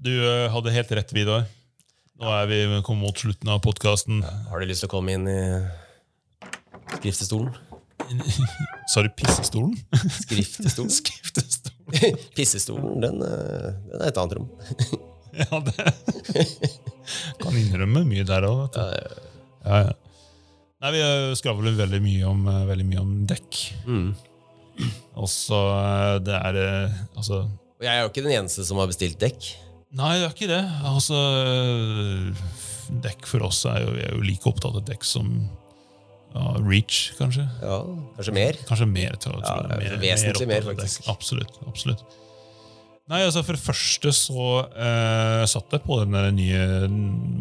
[0.00, 1.48] du eh, hadde helt rett, Vidar.
[2.20, 4.22] Nå er vi kommet mot slutten av podkasten.
[4.50, 5.40] Har du lyst til å komme inn i
[6.98, 7.50] skriftestolen?
[8.90, 9.74] Sa du pissestolen?
[10.20, 10.90] Skriftestolen?
[10.92, 12.18] Skriftestolen.
[12.36, 14.48] Pissestolen, den, eh, den er et annet rom.
[15.36, 16.46] Ja, det
[17.40, 18.76] Kan innrømme mye der òg.
[18.76, 19.94] Ja, ja.
[20.80, 23.58] Nei, Vi eh, skravler veldig mye om, eh, veldig mye om dekk.
[23.84, 24.12] Mm.
[25.20, 26.60] Og så eh, det er
[27.18, 29.50] Altså Og jeg er jo ikke den eneste som har bestilt dekk.
[29.98, 30.62] Nei, det er ikke det.
[30.86, 31.18] Altså
[33.02, 35.28] Dekk for oss er jo, er jo like opptatt av dekk som
[36.30, 37.42] ja, Reach, kanskje.
[37.58, 37.80] Ja,
[38.16, 38.58] Kanskje mer.
[38.68, 39.16] Kanskje mer.
[39.18, 41.08] Tror jeg, Ja, mer, vesentlig mer, mer, faktisk.
[41.10, 41.58] Absolutt.
[41.66, 42.04] absolutt.
[43.10, 46.64] Nei, altså For det første så uh, satt jeg på den der nye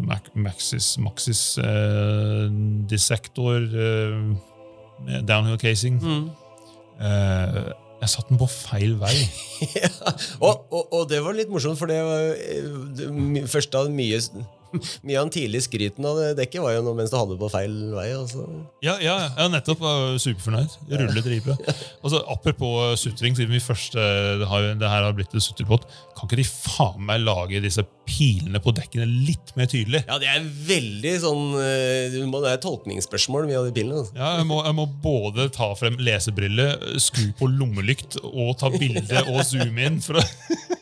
[0.10, 2.50] Mac Maxis, Maxis uh,
[2.90, 4.34] Dissector uh,
[5.30, 6.02] downhill casing.
[6.02, 6.30] Mm.
[7.00, 7.60] Eh,
[8.00, 9.16] jeg satte den på feil vei.
[9.80, 9.90] ja.
[10.40, 14.20] og, og, og det var litt morsomt, for det var eh, det første av mye
[15.06, 17.52] Mye av den tidlige skryten av dekket var jo noe mens du hadde det på
[17.54, 18.08] feil vei.
[18.16, 18.46] Altså.
[18.86, 19.80] Ja, ja, ja nettopp.
[19.80, 20.76] Var superfornøyd.
[20.92, 21.56] Ruller dritbra.
[22.04, 25.88] Altså, apropos sutring, siden vi først eh, det, har, det her har blitt en sutterpott,
[26.18, 30.04] kan ikke de faen meg lage disse pilene på dekkene litt mer tydelig?
[30.10, 34.04] Ja, det er veldig sånn eh, Det er tolkningsspørsmål, mye av de pilene.
[34.04, 34.18] Altså.
[34.18, 39.26] Ja, jeg må, jeg må både ta frem lesebrille, skru på lommelykt og ta bilde
[39.30, 40.02] og zoome inn.
[40.04, 40.26] For å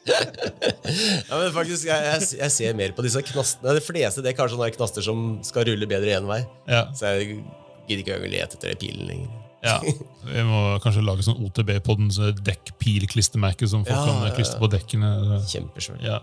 [1.30, 3.77] ja, men faktisk, jeg, jeg, jeg, ser mer på disse knastene.
[3.78, 6.44] De fleste det er kanskje sånne knaster som skal rulle bedre én vei.
[6.70, 6.88] Ja.
[6.98, 7.42] Så jeg
[7.88, 9.44] gidder ikke å lete etter pilen lenger.
[9.66, 14.36] Ja, Vi må kanskje lage sånn OTB på den så dekkpilklistremerke som folk ja, kan
[14.38, 15.10] klistre på dekkene.
[15.50, 16.04] Kjempesvært.
[16.06, 16.20] Ja.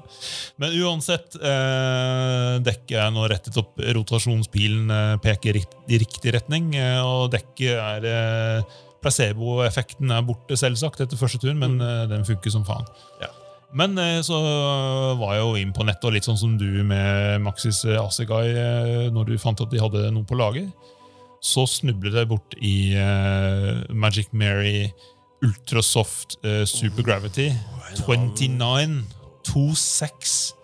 [0.62, 3.80] Men uansett, eh, dekket er nå rettet opp.
[3.98, 8.74] Rotasjonspilen eh, peker i riktig retning, eh, og dekket er eh,
[9.04, 11.82] Placeboeffekten er borte, selvsagt, etter første tur, men mm.
[11.84, 12.86] Eh, den funker som faen.
[13.20, 13.28] Ja.
[13.74, 14.38] Men eh, så
[15.18, 18.52] var jeg jo inn på nettet, og litt sånn som du med Maxis Asigai,
[19.14, 20.70] når du fant at de hadde noe på lager
[21.44, 22.96] så snublet jeg bort i
[23.92, 24.86] Magic Mary
[25.44, 27.52] Ultrasoft uh, Super Gravity.
[28.06, 29.04] 29.
[29.44, 30.54] 2.6.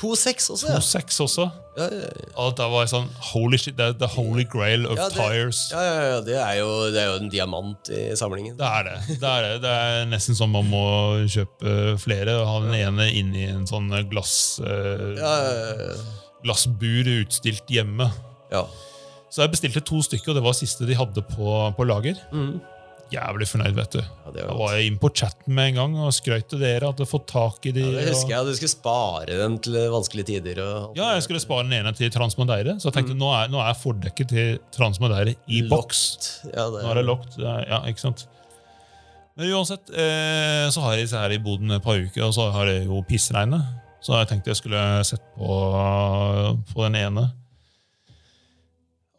[0.00, 0.78] 2.6 også, ja.
[0.80, 1.44] 2.6 også.
[1.76, 2.28] Ja, ja, ja.
[2.40, 5.60] Og da var sånn Holy shit, det er the holy grail of ja, det, tires.
[5.74, 8.56] Ja, ja, ja, det er, jo, det er jo en diamant i samlingen.
[8.58, 8.96] Det er det.
[9.20, 9.52] Det er, det.
[9.66, 10.84] Det er nesten som man må
[11.28, 14.34] kjøpe flere og ha den ene inni i en sånn glass
[14.64, 15.92] uh,
[16.44, 18.08] glassbur utstilt hjemme.
[18.52, 18.64] Ja.
[19.30, 22.18] Så jeg bestilte to stykker, og det var siste de hadde på, på lager.
[22.32, 22.56] Mm.
[23.10, 24.00] Jævlig fornøyd, vet du.
[24.00, 27.00] Ja, da var jeg inn på chatten med en gang og skrøt til dere at
[27.02, 27.82] jeg fått tak i de.
[27.82, 30.60] Ja, det husker jeg, Du skulle spare dem til vanskelige tider.
[30.94, 32.76] ja, jeg skulle spare den ene til Transmodeire.
[32.78, 33.22] Så jeg tenkte mm.
[33.22, 36.04] nå, er, nå er fordekket til Transmodeire i boks.
[36.52, 36.84] Ja, det...
[36.84, 37.40] Nå er det lockt.
[37.42, 38.28] Ja, ikke sant?
[39.34, 42.50] Men uansett, eh, så har jeg disse her i boden et par uker, og så
[42.54, 43.66] har jeg jo pissregnet.
[44.04, 45.60] Så jeg tenkte jeg skulle sett på,
[46.72, 47.26] på den ene.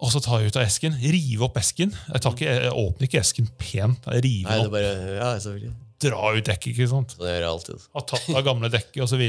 [0.02, 0.96] Og så tar jeg ut av esken.
[0.98, 1.92] Rive opp esken.
[1.94, 4.08] Jeg, ikke, jeg åpner ikke esken pent.
[4.10, 4.74] Jeg river Nei, opp.
[4.74, 5.74] Bare, ja, selvfølgelig.
[6.02, 6.72] Dra ut dekket.
[6.74, 7.14] ikke sant?
[7.20, 7.84] Det gjør jeg alltid.
[7.94, 9.22] Har tatt av gamle dekket osv.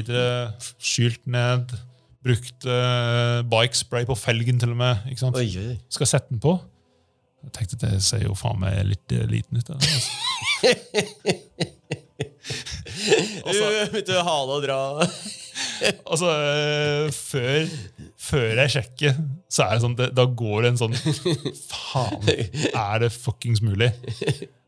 [0.81, 1.75] Skylt ned.
[2.25, 5.05] Brukt uh, bike spray på felgen til og med.
[5.11, 5.37] ikke sant?
[5.37, 5.77] Oi, oi.
[5.93, 6.57] Skal sette den på.
[7.43, 9.68] Jeg tenkte det ser jo faen meg litt uh, liten ut.
[9.77, 10.01] Altså.
[13.93, 14.81] Begynte å hale og dra.
[16.11, 17.76] altså, uh, før,
[18.18, 19.20] før, jeg sjekker,
[19.51, 20.97] så er det sånn Da går det en sånn
[21.68, 23.93] Faen, er det fuckings mulig?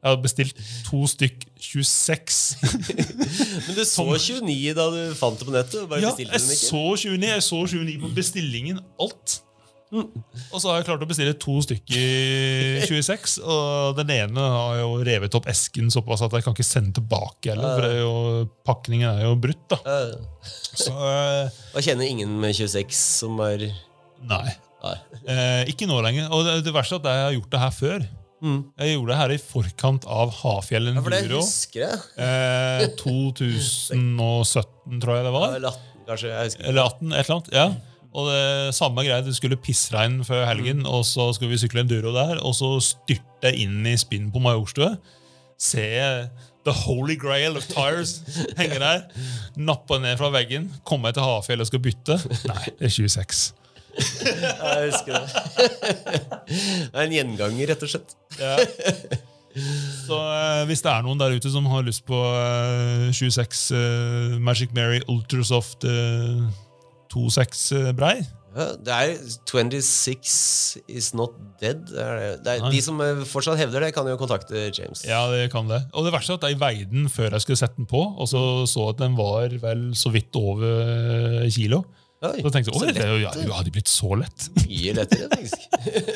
[0.04, 2.40] Jeg hadde bestilt to stykk 26.
[3.64, 5.94] Men du så 29 da du fant det på nettet?
[6.02, 7.24] ja, jeg så 29.
[7.24, 8.82] Jeg så 29 på bestillingen.
[9.00, 9.38] Alt.
[9.94, 13.36] Og så har jeg klart å bestille to stykker 26.
[13.44, 17.52] Og den ene har jo revet opp esken såpass at jeg kan ikke sende tilbake.
[17.52, 18.12] Heller, for er jo,
[18.66, 19.64] pakningen er jo brutt.
[19.70, 19.78] da
[20.74, 23.68] så, uh, Og kjenner ingen med 26 som er
[24.24, 24.48] Nei.
[25.24, 26.28] Eh, ikke nå lenger.
[26.34, 28.04] Og det, det verste er at jeg har gjort det her før.
[28.44, 28.60] Mm.
[28.76, 31.40] Jeg gjorde det her i forkant av Hafjell Enduro.
[31.40, 31.46] Ja,
[31.80, 32.00] jeg.
[32.20, 35.48] Eh, 2017, tror jeg det var.
[35.56, 36.28] Eller 18, kanskje.
[36.32, 36.64] Jeg husker.
[36.68, 37.66] Eller 18, et eller annet, ja.
[38.14, 40.90] Og det samme greia, det skulle pissregn før helgen, mm.
[40.90, 42.38] og så skulle vi sykle enduro der.
[42.46, 44.94] Og så styrte jeg inn i spinn på Majorstua.
[45.58, 46.28] Ser
[46.64, 48.20] The Holy Grail of Tires
[48.58, 49.02] henger der.
[49.56, 50.70] Nappa ned fra veggen.
[50.86, 52.18] Kommer jeg til Hafjell og skal bytte.
[52.50, 53.44] Nei, det er 26.
[53.94, 55.28] jeg husker det.
[56.48, 58.16] Det er en gjenganger, rett og slett.
[58.40, 58.56] Ja.
[60.08, 64.34] Så eh, hvis det er noen der ute som har lyst på eh, 26 eh,
[64.42, 66.40] Magic Mary Ultrasoft eh,
[67.14, 68.16] 2,6 eh, brei.
[68.54, 69.14] Ja, det er
[69.50, 71.80] 26 is not dead.
[71.90, 75.02] Det er, det er, de som eh, fortsatt hevder det, kan jo kontakte James.
[75.08, 75.82] Ja, det kan det.
[75.92, 78.30] Og det verste er at jeg veide den før jeg skulle sette den på, og
[78.30, 81.82] så så at den var vel så vidt over kilo.
[82.24, 84.46] Oi, så tenkte jeg, det, ja, jo, hadde blitt så lett.
[84.62, 85.66] Mye lettere, faktisk.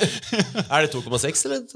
[0.72, 1.66] er det 2,6 eller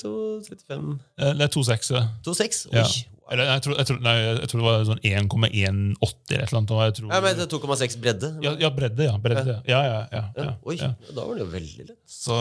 [0.00, 0.86] 2,35?
[1.20, 1.90] Det er 2,6.
[2.24, 2.62] 2,6?
[2.72, 2.86] Ja.
[3.32, 6.58] Eller, jeg, tror, jeg, tror, nei, jeg tror det var sånn 1,180 eller et eller
[6.60, 6.98] annet.
[6.98, 8.30] Tror, ja, men 2,6 bredde?
[8.44, 9.06] Ja, ja, bredde.
[9.06, 9.60] ja, bredde, ja.
[9.70, 9.80] Ja,
[10.12, 11.98] ja, ja, Oi, da var det jo veldig lett.
[12.04, 12.36] Så,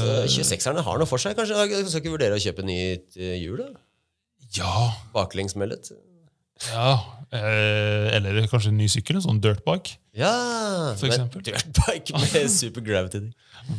[0.00, 1.36] Så 26-erne har noe for seg.
[1.38, 3.62] Kanskje jeg skal ikke vurdere å kjøpe nytt hjul?
[3.62, 3.70] da?
[4.58, 4.74] Ja.
[5.14, 5.92] Baklengsmellet?
[6.70, 6.90] Ja,
[7.34, 9.18] eh, Eller kanskje en ny sykkel?
[9.18, 9.96] En sånn dirtbike?
[10.18, 10.34] Ja,
[10.98, 11.42] for eksempel.
[11.46, 13.24] Dirtbike med super gravity.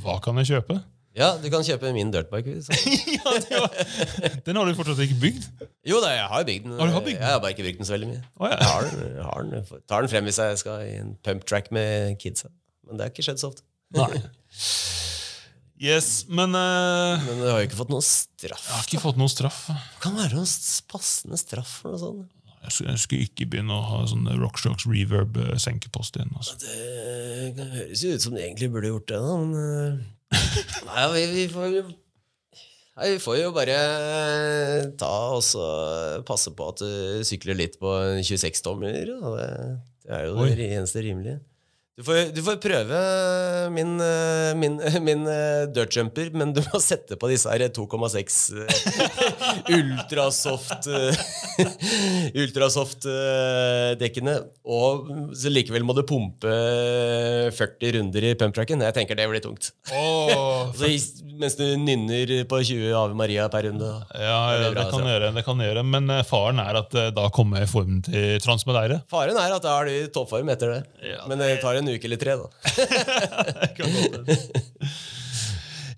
[0.04, 0.80] Hva kan jeg kjøpe?
[1.14, 2.56] Ja, du kan kjøpe min dirtbike.
[3.52, 3.68] ja.
[4.48, 5.44] Den har du fortsatt ikke bygd?
[5.86, 6.80] Jo da, jeg har bygd den.
[6.80, 7.22] Har bygd den?
[7.22, 8.24] Jeg har bare ikke brukt den så veldig mye.
[8.40, 8.58] Oh, ja.
[8.58, 11.46] jeg, har den, jeg har den, tar den frem hvis jeg skal i en pump
[11.50, 12.50] track med kidsa.
[12.88, 13.66] Men det har ikke skjedd så ofte.
[13.94, 14.24] Nei.
[15.84, 17.20] Yes, men uh...
[17.28, 18.66] Men du har jo ikke fått noen straff.
[18.66, 19.60] Jeg har ikke fått noen straff.
[19.70, 20.50] Det kan være noen
[20.90, 22.32] passende straff for noe sånt.
[22.64, 26.30] Jeg skulle, jeg skulle ikke begynne å ha sånn Rockstrokes reverb eh, igjen.
[26.32, 26.56] Altså.
[26.64, 31.24] Det høres jo ut som du egentlig burde gjort det, da, men eh, Nei, vi,
[31.34, 33.78] vi får jo Nei, Vi får jo bare
[35.02, 37.90] ta og passe på at du sykler litt på
[38.22, 39.00] 26-tommer.
[39.10, 39.48] Det,
[40.06, 40.52] det er jo Oi.
[40.60, 41.40] det eneste rimelige.
[41.94, 43.00] Du får, du får prøve
[43.70, 49.76] min, eh, min, min eh, dirtjumper, men du må sette på disse her 2,6 eh,
[49.78, 51.22] ultrasoft eh,
[52.42, 54.40] Ultrasoft eh, dekkene.
[54.66, 56.56] Og så likevel må du pumpe
[57.54, 58.82] 40 runder i pumptracken.
[58.88, 59.70] Jeg tenker det blir tungt.
[59.94, 60.90] Oh, Så,
[61.38, 63.92] mens du nynner på 20 Ave Maria per runde.
[64.18, 65.14] ja, Det ja, bra, det kan altså.
[65.14, 65.86] gjøre, det kan gjøre.
[65.94, 69.04] Men faren er at da kommer formen til Transmedeire.
[69.14, 70.82] Faren er at da er du i toppform etter det.
[71.14, 72.48] Ja, Men det tar en uke eller tre, da.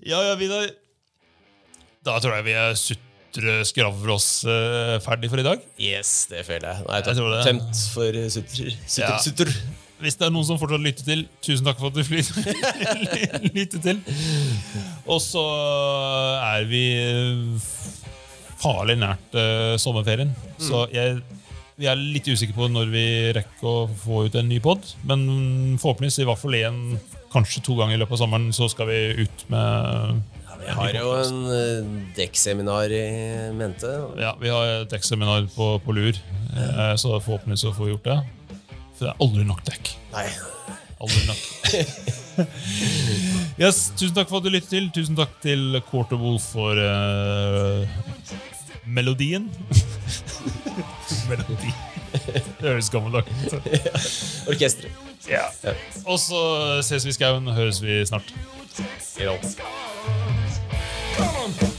[0.06, 0.68] Ja, ja, Vidar.
[2.06, 5.58] Da tror jeg vi er sutre skravler oss uh, ferdig for i dag.
[5.82, 6.84] Yes, det føler jeg.
[6.86, 7.40] Nå er Jeg tror det.
[7.48, 8.70] tømt for sutter.
[8.86, 9.18] Sutter, Ja.
[9.26, 9.50] sutter.
[10.04, 12.04] Hvis det er noen som fortsatt lytter til, tusen takk for at du
[13.56, 13.98] lytter til.
[15.08, 15.40] Og så
[16.44, 17.56] er vi eh,
[18.62, 20.36] farlig nært uh, sommerferien.
[20.60, 21.18] Så jeg,
[21.76, 23.06] vi er litt usikre på når vi
[23.36, 24.86] rekker å få ut en ny pod.
[25.08, 25.26] Men
[25.82, 26.80] forhåpentligvis i hvert fall én,
[27.34, 30.22] kanskje to ganger i løpet av sommeren, så skal vi ut med
[30.62, 33.04] Vi har jo en uh, dekkseminar i
[33.58, 33.92] mente.
[34.22, 36.16] Ja, vi har et dekkseminar på, på lur,
[36.56, 38.20] eh, så forhåpentligvis så får vi gjort det.
[38.96, 39.92] For det er aldri nok dekk.
[40.16, 40.26] Nei.
[41.04, 41.44] Aldri nok.
[43.66, 44.88] yes, tusen takk for at du lyttet til.
[44.96, 47.84] Tusen takk til Quarter Wolf for uh,
[48.88, 49.52] melodien.
[51.30, 51.74] Melodi.
[52.60, 53.70] Det høres gammeldags ut.
[53.72, 53.94] Ja.
[54.52, 54.92] Orkesteret.
[55.30, 55.46] Ja.
[55.64, 55.74] ja.
[56.06, 56.42] Og så
[56.86, 57.48] ses vi i skauen.
[57.48, 58.34] Høres vi snart.
[59.20, 59.38] Ja.
[61.18, 61.75] Come on.